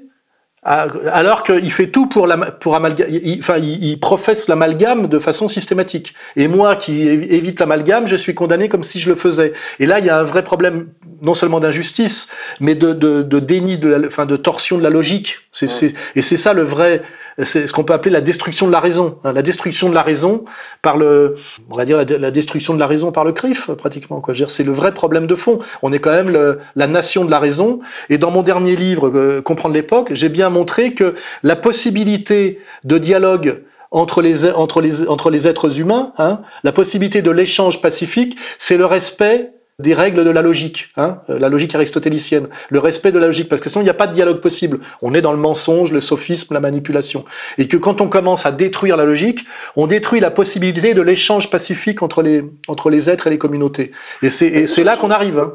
[0.64, 3.08] alors qu'il fait tout pour, la, pour amalgame,
[3.40, 6.14] enfin, il, professe l'amalgame de façon systématique.
[6.36, 9.54] Et moi qui évite l'amalgame, je suis condamné comme si je le faisais.
[9.80, 10.86] Et là, il y a un vrai problème,
[11.20, 12.28] non seulement d'injustice,
[12.60, 15.40] mais de, de, de déni, de, la, enfin, de torsion de la logique.
[15.60, 17.02] Et c'est ça le vrai,
[17.38, 19.18] c'est ce qu'on peut appeler la destruction de la raison.
[19.24, 20.44] Hein, la destruction de la raison
[20.80, 21.36] par le,
[21.70, 24.20] on va dire la, destruction de la raison par le CRIF, pratiquement.
[24.20, 24.34] Quoi.
[24.48, 25.58] C'est le vrai problème de fond.
[25.82, 27.80] On est quand même le, la nation de la raison.
[28.10, 32.98] Et dans mon dernier livre, euh, Comprendre l'époque, j'ai bien montré que la possibilité de
[32.98, 38.38] dialogue entre les, entre les, entre les êtres humains, hein, la possibilité de l'échange pacifique,
[38.58, 43.18] c'est le respect des règles de la logique, hein, la logique aristotélicienne, le respect de
[43.18, 44.80] la logique, parce que sinon il n'y a pas de dialogue possible.
[45.00, 47.24] On est dans le mensonge, le sophisme, la manipulation.
[47.58, 49.44] Et que quand on commence à détruire la logique,
[49.76, 53.92] on détruit la possibilité de l'échange pacifique entre les, entre les êtres et les communautés.
[54.22, 55.38] Et c'est là qu'on arrive.
[55.38, 55.52] Hein.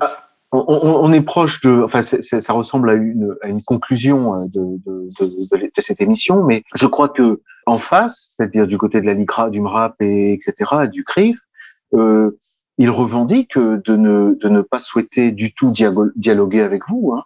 [0.67, 5.07] On, est proche de, enfin, ça ressemble à une, conclusion euh, de,
[5.79, 9.59] cette émission, mais je crois que en face, c'est-à-dire du côté de la LICRA, du
[9.59, 11.37] MRAP, et etc., du CRIF,
[11.93, 12.37] euh,
[12.77, 15.73] il revendique de ne, pas souhaiter du tout
[16.15, 17.13] dialoguer avec vous.
[17.13, 17.23] Hein.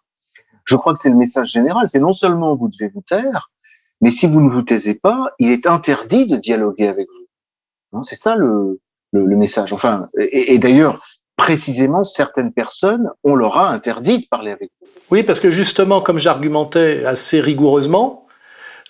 [0.65, 1.87] Je crois que c'est le message général.
[1.87, 3.51] C'est non seulement vous devez vous taire,
[3.99, 7.97] mais si vous ne vous taisez pas, il est interdit de dialoguer avec vous.
[7.97, 8.79] Hein, c'est ça le,
[9.13, 9.73] message.
[9.73, 11.03] Enfin, et, d'ailleurs,
[11.41, 14.87] précisément, certaines personnes, on leur a interdit de parler avec vous.
[15.09, 18.27] Oui, parce que justement, comme j'argumentais assez rigoureusement,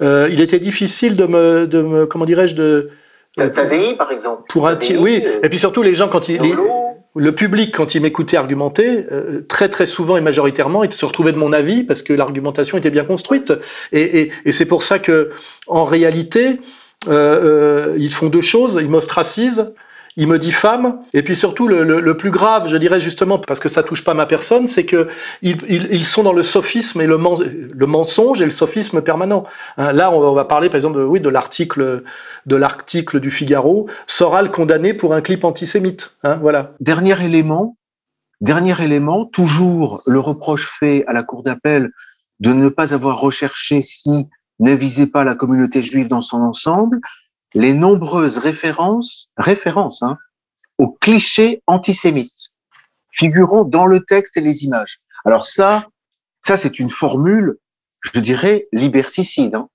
[0.01, 2.89] euh, il était difficile de me, de me comment dirais-je, de,
[3.37, 4.43] TADI, par exemple.
[4.49, 5.23] Pour un oui.
[5.25, 6.41] Euh, et puis surtout, les gens, quand ils,
[7.15, 11.31] le public, quand il m'écoutait argumenter, euh, très très souvent et majoritairement, il se retrouvait
[11.31, 13.53] de mon avis parce que l'argumentation était bien construite.
[13.93, 15.29] Et, et, et c'est pour ça que,
[15.67, 16.59] en réalité,
[17.07, 18.77] euh, ils font deux choses.
[18.81, 19.73] Ils m'ostracisent
[20.17, 20.99] il me dit femme.
[21.13, 24.25] Et puis surtout, le, plus grave, je dirais justement, parce que ça touche pas ma
[24.25, 25.07] personne, c'est que
[25.41, 29.45] ils, sont dans le sophisme et le, mensonge et le sophisme permanent.
[29.77, 32.03] Hein, là, on va, parler, par exemple, de, oui, de l'article
[32.45, 36.15] de l'article du Figaro, Soral condamné pour un clip antisémite.
[36.23, 36.73] Hein, voilà.
[36.79, 37.77] Dernier élément,
[38.41, 41.91] dernier élément, toujours le reproche fait à la cour d'appel
[42.39, 44.27] de ne pas avoir recherché si
[44.59, 46.99] ne visait pas la communauté juive dans son ensemble
[47.53, 50.17] les nombreuses références, références hein,
[50.77, 52.51] aux clichés antisémites
[53.11, 54.99] figurant dans le texte et les images.
[55.25, 55.87] Alors ça,
[56.41, 57.57] ça c'est une formule,
[57.99, 59.69] je dirais, liberticide, hein,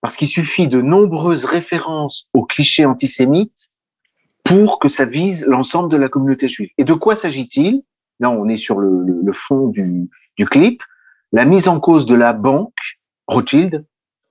[0.00, 3.72] parce qu'il suffit de nombreuses références aux clichés antisémites
[4.44, 6.70] pour que ça vise l'ensemble de la communauté juive.
[6.78, 7.82] Et de quoi s'agit-il?
[8.20, 10.82] Là, on est sur le, fond du clip.
[11.32, 13.84] La mise en cause de la banque Rothschild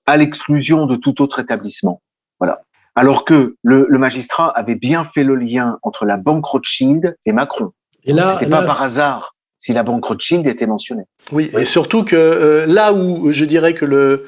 [0.06, 2.02] à l'exclusion de tout autre établissement.
[2.40, 2.62] Voilà.
[2.96, 7.72] Alors que le, magistrat avait bien fait le lien entre la banque Rothschild et Macron.
[8.06, 11.04] Et là, c'était pas par hasard si la banque Rothschild était mentionnée.
[11.32, 14.26] Oui, et surtout que euh, là où je dirais que le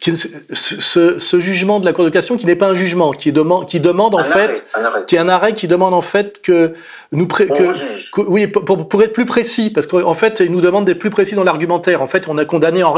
[0.00, 3.68] ce, ce, jugement de la Cour de cassation qui n'est pas un jugement, qui demande,
[3.68, 4.64] qui demande en fait,
[5.06, 6.72] qui est un arrêt qui demande en fait que
[7.12, 10.86] nous que, que, oui pour, pour, être plus précis, parce qu'en fait il nous demande
[10.86, 12.02] d'être plus précis dans l'argumentaire.
[12.02, 12.94] En fait, on a condamné, on,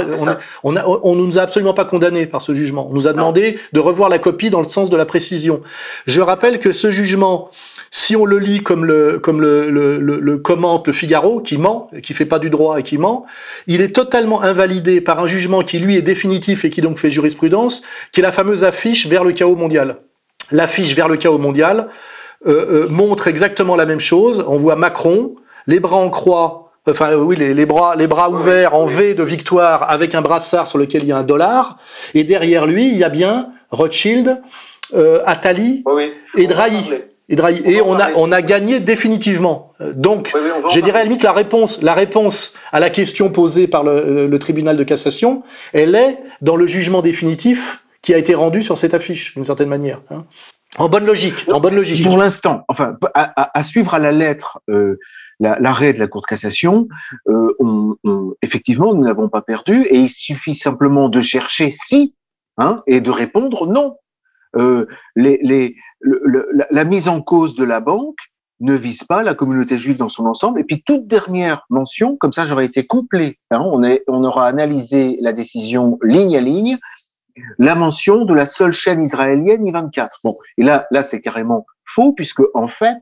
[0.63, 2.89] on, a, on, nous a absolument pas condamné par ce jugement.
[2.91, 5.61] On nous a demandé de revoir la copie dans le sens de la précision.
[6.07, 7.51] Je rappelle que ce jugement
[7.97, 11.89] si on le lit comme le, comme le, le, le, commente le Figaro, qui ment,
[12.03, 13.25] qui fait pas du droit et qui ment,
[13.69, 17.11] il est totalement invalidé par un jugement qui lui est définitif et qui donc fait
[17.11, 17.83] jurisprudence,
[18.13, 19.97] qui est la fameuse affiche vers le chaos mondial.
[20.53, 21.89] L'affiche vers le chaos mondial
[22.47, 24.45] euh, euh, montre exactement la même chose.
[24.47, 25.35] On voit Macron,
[25.67, 29.23] les bras en croix, enfin oui, les, les, bras, les bras ouverts en V de
[29.23, 31.79] victoire avec un brassard sur lequel il y a un dollar,
[32.13, 34.41] et derrière lui, il y a bien Rothschild,
[34.95, 35.83] euh, Attali
[36.37, 37.03] et Drahi.
[37.29, 39.73] Et, on, a, on a gagné définitivement.
[39.81, 40.35] Euh, donc,
[40.73, 44.37] je dirais à la limite la réponse, la réponse à la question posée par le,
[44.39, 48.93] tribunal de cassation, elle est dans le jugement définitif qui a été rendu sur cette
[48.93, 50.03] affiche, d'une certaine manière.
[50.11, 50.27] Hein.
[50.77, 52.05] En bonne logique, en bonne logique.
[52.05, 54.99] Pour l'instant, enfin, à, suivre à la lettre euh,
[55.41, 56.89] l'arrêt de la Cour de cassation,
[57.29, 57.97] euh, on,
[58.43, 62.15] effectivement, nous n'avons pas perdu, et il suffit simplement de chercher si,
[62.59, 63.97] hein, et de répondre non.
[65.17, 65.77] les, les,
[66.71, 68.19] la, mise en cause de la banque
[68.61, 70.61] ne vise pas la communauté juive dans son ensemble.
[70.61, 73.39] Et puis toute dernière mention, comme ça j'aurais été complet.
[73.51, 76.79] Hein, on, on aura analysé la décision ligne à ligne.
[77.59, 80.07] La mention de la seule chaîne israélienne I24.
[80.23, 82.97] Bon, et là, là c'est carrément faux puisque en fait,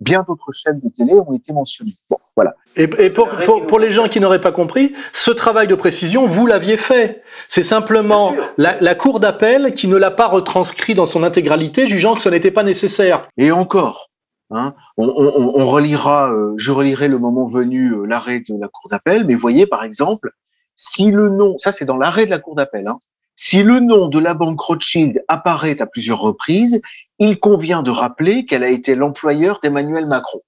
[0.00, 1.92] bien d'autres chaînes de télé ont été mentionnées.
[2.10, 2.54] Bon, voilà.
[2.76, 3.28] Et, pour,
[3.66, 7.22] pour, les gens qui n'auraient pas compris, ce travail de précision, vous l'aviez fait.
[7.48, 12.20] C'est simplement la, Cour d'appel qui ne l'a pas retranscrit dans son intégralité, jugeant que
[12.20, 13.28] ce n'était pas nécessaire.
[13.36, 14.10] Et encore,
[14.50, 18.68] hein, on, on, on, relira, euh, je relirai le moment venu euh, l'arrêt de la
[18.68, 20.32] Cour d'appel, mais voyez par exemple,
[20.76, 22.98] si le nom, ça c'est dans l'arrêt de la Cour d'appel, hein,
[23.42, 26.82] si le nom de la banque Rothschild apparaît à plusieurs reprises,
[27.18, 30.40] il convient de rappeler qu'elle a été l'employeur d'Emmanuel Macron.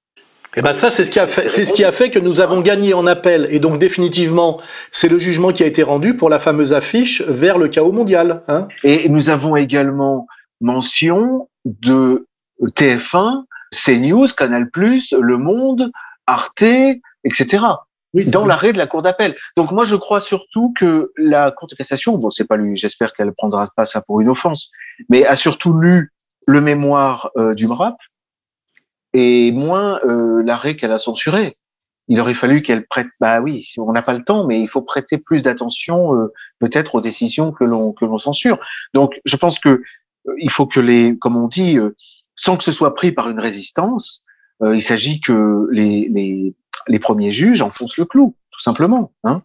[0.54, 2.18] Et eh ben ça, c'est ce qui a fait, c'est ce qui a fait que
[2.18, 3.48] nous avons gagné en appel.
[3.50, 7.56] Et donc définitivement, c'est le jugement qui a été rendu pour la fameuse affiche vers
[7.56, 8.42] le chaos mondial.
[8.46, 8.68] Hein.
[8.84, 10.26] Et nous avons également
[10.60, 12.26] mention de
[12.60, 15.90] TF1, CNews, Canal+, Le Monde,
[16.26, 16.62] Arte,
[17.24, 17.62] etc
[18.14, 19.34] dans l'arrêt de la Cour d'appel.
[19.56, 23.12] Donc moi, je crois surtout que la Cour de cassation, bon, c'est pas lui, j'espère
[23.14, 24.70] qu'elle prendra pas ça pour une offense,
[25.08, 26.12] mais a surtout lu
[26.46, 27.96] le mémoire euh, du MRAP
[29.14, 31.52] et moins euh, l'arrêt qu'elle a censuré.
[32.08, 34.82] Il aurait fallu qu'elle prête, bah oui, on n'a pas le temps, mais il faut
[34.82, 36.26] prêter plus d'attention euh,
[36.58, 38.58] peut-être aux décisions que l'on que l'on censure.
[38.92, 39.82] Donc, je pense que
[40.38, 41.78] il faut que les, comme on dit,
[42.36, 44.24] sans que ce soit pris par une résistance,
[44.64, 46.54] il s'agit que les, les
[46.88, 49.12] les premiers juges enfoncent le clou, tout simplement.
[49.24, 49.42] Hein.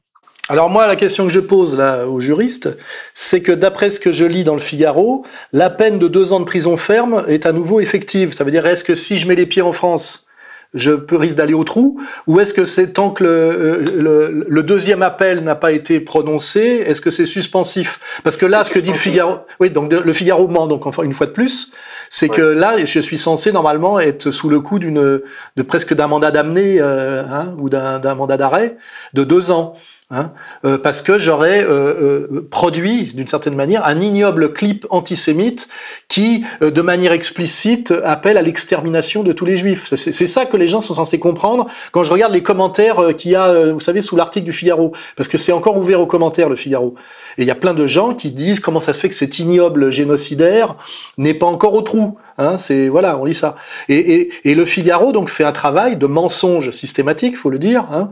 [0.50, 2.78] alors moi, la question que je pose aux juristes,
[3.14, 6.40] c'est que d'après ce que je lis dans le Figaro, la peine de deux ans
[6.40, 8.34] de prison ferme est à nouveau effective.
[8.34, 10.27] Ça veut dire, est-ce que si je mets les pieds en France,
[10.74, 15.02] je peux risque d'aller au trou Ou est-ce que c'est tant que le, le, deuxième
[15.02, 18.00] appel n'a pas été prononcé, est-ce que c'est suspensif?
[18.24, 21.04] Parce que là, ce que dit le Figaro, oui, donc le Figaro ment donc enfin
[21.04, 21.72] une fois de plus,
[22.10, 25.22] c'est que là, je suis censé normalement être sous le coup d'une,
[25.56, 28.78] de presque d'un mandat d'amener euh, hein, ou d'un mandat d'arrêt
[29.14, 29.76] de deux ans.
[30.10, 30.32] Hein,
[30.64, 35.68] euh, parce que j'aurais euh, euh, produit, d'une certaine manière, un ignoble clip antisémite
[36.08, 39.94] qui, de manière explicite, appelle à l'extermination de tous les juifs.
[39.94, 43.36] C'est ça que les gens sont censés comprendre quand je regarde les commentaires qu'il y
[43.36, 46.56] a, vous savez, sous l'article du Figaro, parce que c'est encore ouvert aux commentaires, le
[46.56, 46.96] Figaro.
[47.38, 49.40] Et il y a plein de gens qui disent comment ça se fait que cet
[49.40, 50.78] ignoble génocidaire
[51.18, 52.18] n'est pas encore au trou.
[52.38, 53.56] Hein, c'est voilà, on lit ça.
[53.90, 57.86] Et, le Figaro donc fait un travail de mensonge systématique, faut le dire.
[57.92, 58.10] Hein.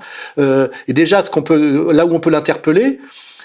[0.87, 2.99] Et déjà, ce qu'on peut, là où on peut l'interpeller,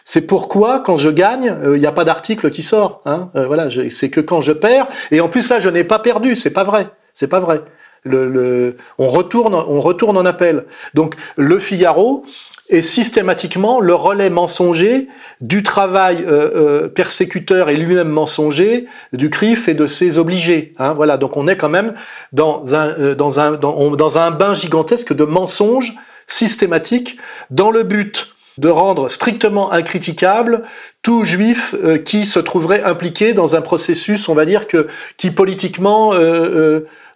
[0.04, 3.02] c'est pourquoi quand je gagne, euh, il n'y a pas d'article qui sort.
[3.04, 3.30] Hein.
[3.36, 4.88] Euh, voilà, c'est que quand je perds.
[5.10, 6.34] Et en plus là, je n'ai pas perdu.
[6.36, 6.88] C'est pas vrai.
[7.12, 7.62] C'est pas vrai.
[8.06, 10.64] On retourne, on retourne en appel.
[10.94, 12.24] Donc le Figaro
[12.70, 15.08] est systématiquement le relais mensonger
[15.40, 20.74] du travail euh, euh, persécuteur et lui-même mensonger du CRIF et de ses obligés.
[20.78, 21.94] Hein, voilà, donc on est quand même
[22.38, 25.94] euh, dans un bain gigantesque de mensonges
[26.32, 27.18] systématiques
[27.50, 30.62] dans le but de rendre strictement incriticable
[31.02, 31.74] tout juif
[32.04, 34.86] qui se trouverait impliqué dans un processus, on va dire que
[35.16, 36.12] qui politiquement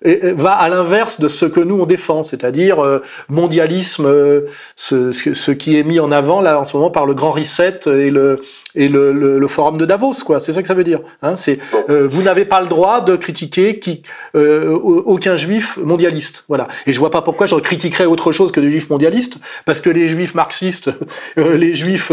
[0.05, 4.43] va à l'inverse de ce que nous on défend, c'est-à-dire euh, mondialisme, euh,
[4.76, 8.11] ce, qui est mis en avant là en ce moment par le Grand Reset et
[8.11, 8.41] le
[8.76, 10.41] et le, forum de Davos, quoi.
[10.41, 10.99] C'est ça que ça veut dire.
[11.22, 14.03] Hein c'est euh, vous n'avez pas le droit de critiquer qui
[14.35, 16.68] aucun juif mondialiste, voilà.
[16.87, 19.91] Et je vois pas pourquoi je critiquerais autre chose que des juifs mondialistes, parce que
[19.91, 20.91] les juifs marxistes,
[21.37, 22.12] les juifs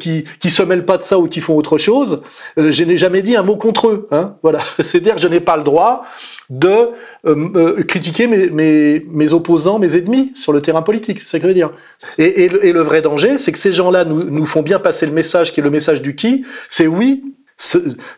[0.00, 2.22] qui qui se mêlent pas de ça ou qui font autre chose,
[2.56, 4.08] je n'ai jamais dit un mot contre eux.
[4.10, 4.60] Hein voilà.
[4.78, 6.02] C'est-à-dire que je n'ai pas le droit
[6.50, 6.90] de
[7.26, 11.20] euh, euh, critiquer mes, mes, opposants, mes ennemis sur le terrain politique.
[11.20, 11.70] C'est ça que je veux dire.
[12.18, 14.80] Et, et, le, et le vrai danger, c'est que ces gens-là nous, nous font bien
[14.80, 16.44] passer le message qui est le message du qui.
[16.68, 17.22] C'est oui,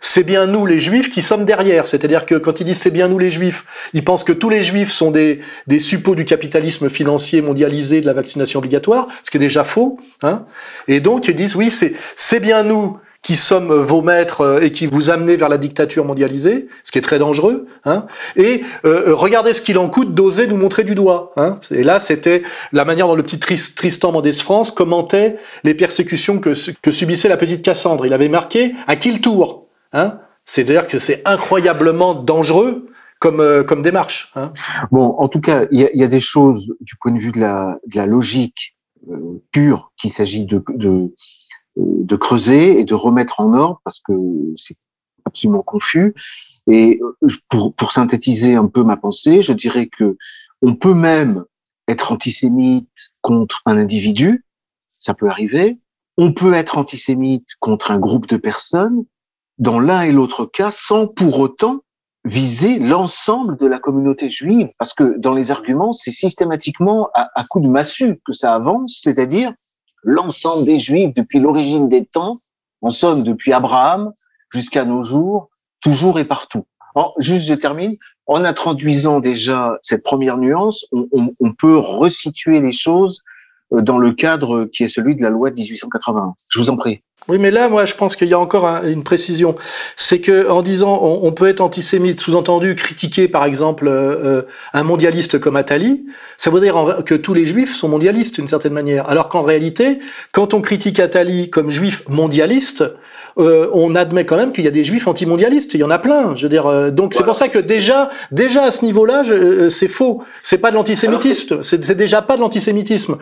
[0.00, 1.86] c'est bien nous les juifs qui sommes derrière.
[1.86, 4.62] C'est-à-dire que quand ils disent c'est bien nous les juifs, ils pensent que tous les
[4.62, 9.38] juifs sont des, des suppôts du capitalisme financier mondialisé de la vaccination obligatoire, ce qui
[9.38, 9.98] est déjà faux.
[10.22, 10.44] Hein
[10.86, 11.72] et donc ils disent oui,
[12.16, 16.04] c'est bien nous qui sommes vos maîtres euh, et qui vous amenez vers la dictature
[16.04, 17.66] mondialisée, ce qui est très dangereux.
[17.84, 18.04] Hein,
[18.36, 21.32] et euh, euh, regardez ce qu'il en coûte d'oser nous montrer du doigt.
[21.36, 21.60] Hein.
[21.70, 22.42] Et là, c'était
[22.72, 27.36] la manière dont le petit Tristan Mendès France commentait les persécutions que, que subissait la
[27.36, 28.04] petite Cassandre.
[28.04, 32.88] Il avait marqué à qui le tour hein C'est-à-dire que c'est incroyablement dangereux
[33.20, 34.32] comme, comme démarche.
[34.34, 34.52] Hein.
[34.90, 37.38] Bon, en tout cas, il y y a, des choses du point de vue de
[37.38, 38.74] la, de la logique
[39.50, 41.14] pure qu'il s'agit de, de euh,
[41.76, 44.12] de creuser et de remettre en ordre parce que
[44.56, 44.76] c'est
[45.24, 46.14] absolument confus.
[46.66, 50.16] Et euh, pour, pour synthétiser un peu ma pensée, je dirais que
[50.60, 51.44] on peut même
[51.88, 54.44] être antisémite contre un individu,
[54.88, 55.80] ça peut arriver.
[56.16, 59.04] On peut être antisémite contre un groupe de personnes,
[59.58, 61.80] dans l'un et l'autre cas, sans pour autant
[62.24, 67.44] viser l'ensemble de la communauté juive, parce que dans les arguments, c'est systématiquement à, à
[67.44, 69.52] coup de massue que ça avance, c'est-à-dire
[70.02, 72.36] l'ensemble des juifs depuis l'origine des temps,
[72.80, 74.12] en somme depuis Abraham
[74.52, 75.50] jusqu'à nos jours,
[75.80, 76.66] toujours et partout.
[76.94, 77.96] Alors, juste, je termine.
[78.26, 81.06] En introduisant déjà cette première nuance, on,
[81.40, 83.22] on, peut resituer les choses
[83.72, 86.34] dans le cadre qui est celui de la loi de 1881.
[86.50, 87.02] Je vous en prie.
[87.28, 89.54] Oui, mais là, moi, je pense qu'il y a encore un, une précision.
[89.96, 94.42] C'est que en disant on, on peut être antisémite, sous-entendu critiquer, par exemple, euh, euh
[94.72, 96.04] un mondialiste comme Attali,
[96.36, 99.08] ça veut dire que tous les juifs sont mondialistes d'une certaine manière.
[99.08, 100.00] Alors qu'en réalité,
[100.32, 102.84] quand on critique Attali comme juif mondialiste,
[103.38, 105.74] euh, on admet quand même qu'il y a des juifs antimondialistes.
[105.74, 106.36] Il y en a plein.
[106.36, 109.68] Je veux dire, euh, donc c'est pour ça que déjà, déjà à ce niveau-là, euh,
[109.68, 110.22] c'est faux.
[110.42, 111.62] C'est pas de l'antisémitisme.
[111.62, 113.18] C'est déjà pas de l'antisémitisme.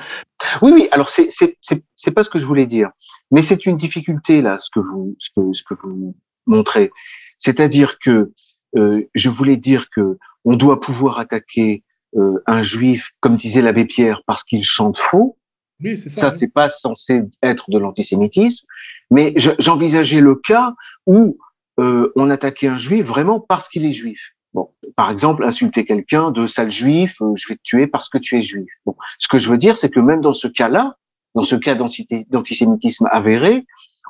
[0.63, 0.89] Oui, oui.
[0.93, 2.91] Alors c'est c'est c'est pas ce que je voulais dire.
[3.31, 6.17] Mais c'est une difficulté là, ce que vous, ce que, ce que vous
[6.47, 6.91] montrez.
[7.39, 8.33] C'est-à-dire que
[8.77, 11.85] euh, je voulais dire que on doit pouvoir attaquer
[12.17, 15.37] euh, un juif, comme disait l'abbé Pierre, parce qu'il chante faux.
[15.83, 16.21] Oui, c'est ça.
[16.21, 18.67] Ça, c'est pas censé être de l'antisémitisme.
[19.11, 20.75] Mais j'envisageais le cas
[21.07, 21.37] où
[21.79, 24.21] euh, on attaquait un juif vraiment parce qu'il est juif.
[24.53, 28.19] Bon, par exemple, insulter quelqu'un de sale juif, euh, je vais te tuer parce que
[28.19, 28.69] tu es juif.
[28.85, 30.97] Bon, ce que je veux dire, c'est que même dans ce cas-là,
[31.35, 33.65] dans ce cas d'antisémitisme avéré,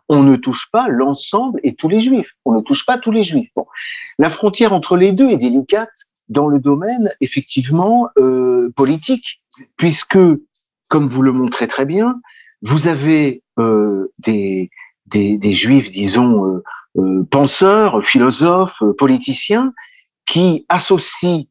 [0.08, 2.30] on ne touche pas l'ensemble et tous les juifs.
[2.44, 3.50] On ne touche pas tous les juifs.
[3.54, 3.66] Bon.
[4.18, 5.92] La frontière entre les deux est délicate
[6.28, 9.40] dans le domaine, effectivement, euh, politique,
[9.76, 10.18] puisque,
[10.88, 12.20] comme vous le montrez très bien,
[12.62, 14.70] vous avez euh, des,
[15.06, 16.62] des, des, juifs, disons, euh,
[16.98, 19.72] euh penseurs, philosophes, politiciens,
[20.26, 21.44] qui associent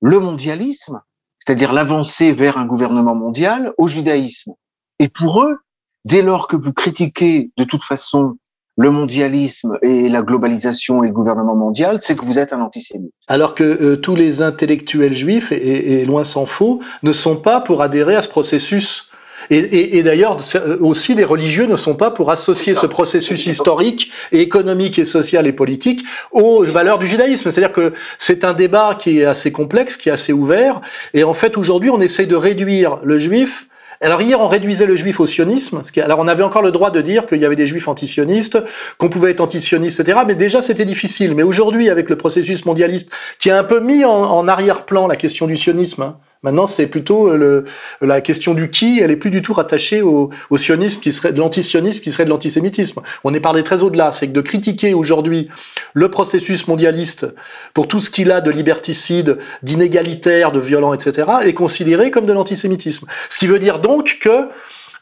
[0.00, 1.00] le mondialisme,
[1.38, 4.52] c'est-à-dire l'avancée vers un gouvernement mondial, au judaïsme.
[4.98, 5.58] Et pour eux,
[6.04, 8.36] dès lors que vous critiquez de toute façon
[8.78, 13.12] le mondialisme et la globalisation et le gouvernement mondial, c'est que vous êtes un antisémite.
[13.28, 17.60] Alors que euh, tous les intellectuels juifs, et, et loin s'en faut, ne sont pas
[17.60, 19.10] pour adhérer à ce processus.
[19.50, 23.46] Et, et, et d'ailleurs, euh, aussi des religieux ne sont pas pour associer ce processus
[23.46, 27.50] historique et économique et social et politique aux valeurs du judaïsme.
[27.50, 30.80] C'est-à-dire que c'est un débat qui est assez complexe, qui est assez ouvert.
[31.14, 33.66] Et en fait, aujourd'hui, on essaye de réduire le juif
[34.02, 35.80] alors hier, on réduisait le juif au sionisme.
[35.98, 38.58] Alors on avait encore le droit de dire qu'il y avait des juifs antisionistes,
[38.98, 40.18] qu'on pouvait être antisioniste, etc.
[40.26, 41.36] Mais déjà, c'était difficile.
[41.36, 45.14] Mais aujourd'hui, avec le processus mondialiste qui a un peu mis en, en arrière-plan la
[45.14, 47.64] question du sionisme, hein, Maintenant, c'est plutôt euh, le,
[48.06, 51.32] la question du qui, elle est plus du tout rattachée au, au sionisme qui serait
[51.32, 53.00] de l'antisionisme qui serait de l'antisémitisme.
[53.22, 55.48] On est parlé très au-delà, c'est que de critiquer aujourd'hui
[55.94, 57.26] le processus mondialiste
[57.74, 62.32] pour tout ce qu'il a de liberticide, d'inégalitaire, de violent, etc., est considéré comme de
[62.32, 63.06] l'antisémitisme.
[63.28, 64.48] Ce qui veut dire donc que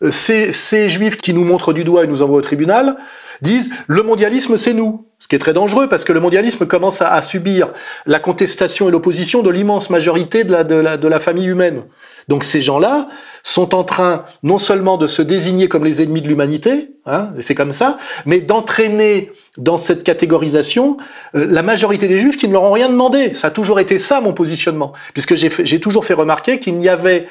[0.02, 2.96] euh, ces, ces juifs qui nous montrent du doigt et nous envoient au tribunal
[3.42, 5.06] disent le mondialisme c'est nous.
[5.18, 7.72] Ce qui est très dangereux parce que le mondialisme commence à, subir
[8.06, 11.82] la contestation et l'opposition de l'immense majorité de la, de, la, famille humaine.
[12.28, 13.06] Donc ces gens-là
[13.42, 17.54] sont en train non seulement de se désigner comme les ennemis de l'humanité, hein, c'est
[17.54, 20.96] comme ça, mais d'entraîner dans cette catégorisation
[21.34, 23.34] euh, la majorité des juifs qui ne leur ont rien demandé.
[23.34, 27.26] Ça a toujours été ça mon positionnement, puisque j'ai toujours fait remarquer qu'il n'y avait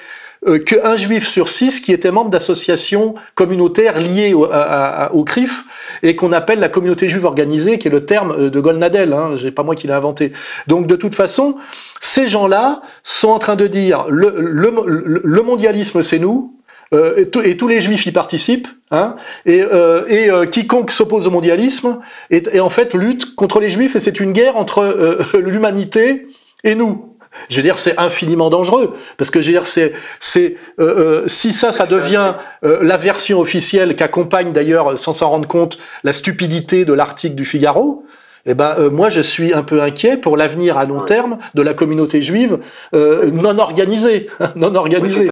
[0.66, 5.64] qu'un juif sur six qui était membre d'associations communautaires liées au, à, à, au CRIF
[6.04, 9.36] et qu'on appelle la communauté juive organisée, qui est le terme euh, de Golnadel, hein,
[9.40, 10.32] c'est pas moi qui l'ai inventé.
[10.68, 11.56] Donc de toute façon,
[12.00, 16.56] ces gens-là sont en train de dire le, le, le mondialisme c'est nous,
[16.94, 19.16] euh, et, et, tous les juifs y participent, hein,
[19.46, 22.00] et, euh, et euh, quiconque s'oppose au mondialisme
[22.32, 26.28] est, en fait lutte contre les juifs, et c'est une guerre entre euh, l'humanité
[26.64, 27.09] et nous.
[27.50, 31.28] Je veux dire, c'est infiniment dangereux parce que je veux dire, c'est, c'est, euh, euh,
[31.28, 36.14] si ça, ça devient euh, la version officielle qu'accompagne d'ailleurs, sans s'en rendre compte, la
[36.14, 38.06] stupidité de l'article du Figaro.
[38.46, 41.62] Eh ben, euh, moi, je suis un peu inquiet pour l'avenir à long terme de
[41.62, 42.60] la communauté juive
[42.96, 45.30] euh, non organisée, non organisée.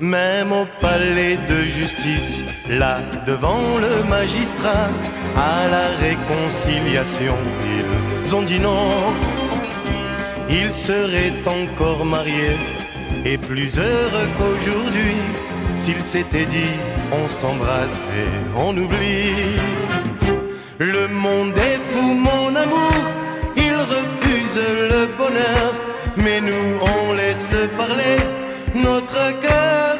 [0.00, 4.88] Même au palais de justice, là devant le magistrat,
[5.36, 7.36] à la réconciliation,
[8.24, 8.88] ils ont dit non.
[10.48, 12.56] Ils seraient encore mariés
[13.24, 15.16] et plus heureux qu'aujourd'hui
[15.76, 16.74] s'ils s'étaient dit
[17.12, 19.58] on s'embrasse et on oublie.
[20.78, 23.02] Le monde est fou, mon amour,
[23.56, 25.74] il refuse le bonheur,
[26.16, 28.18] mais nous on laisse parler
[28.74, 29.95] notre cœur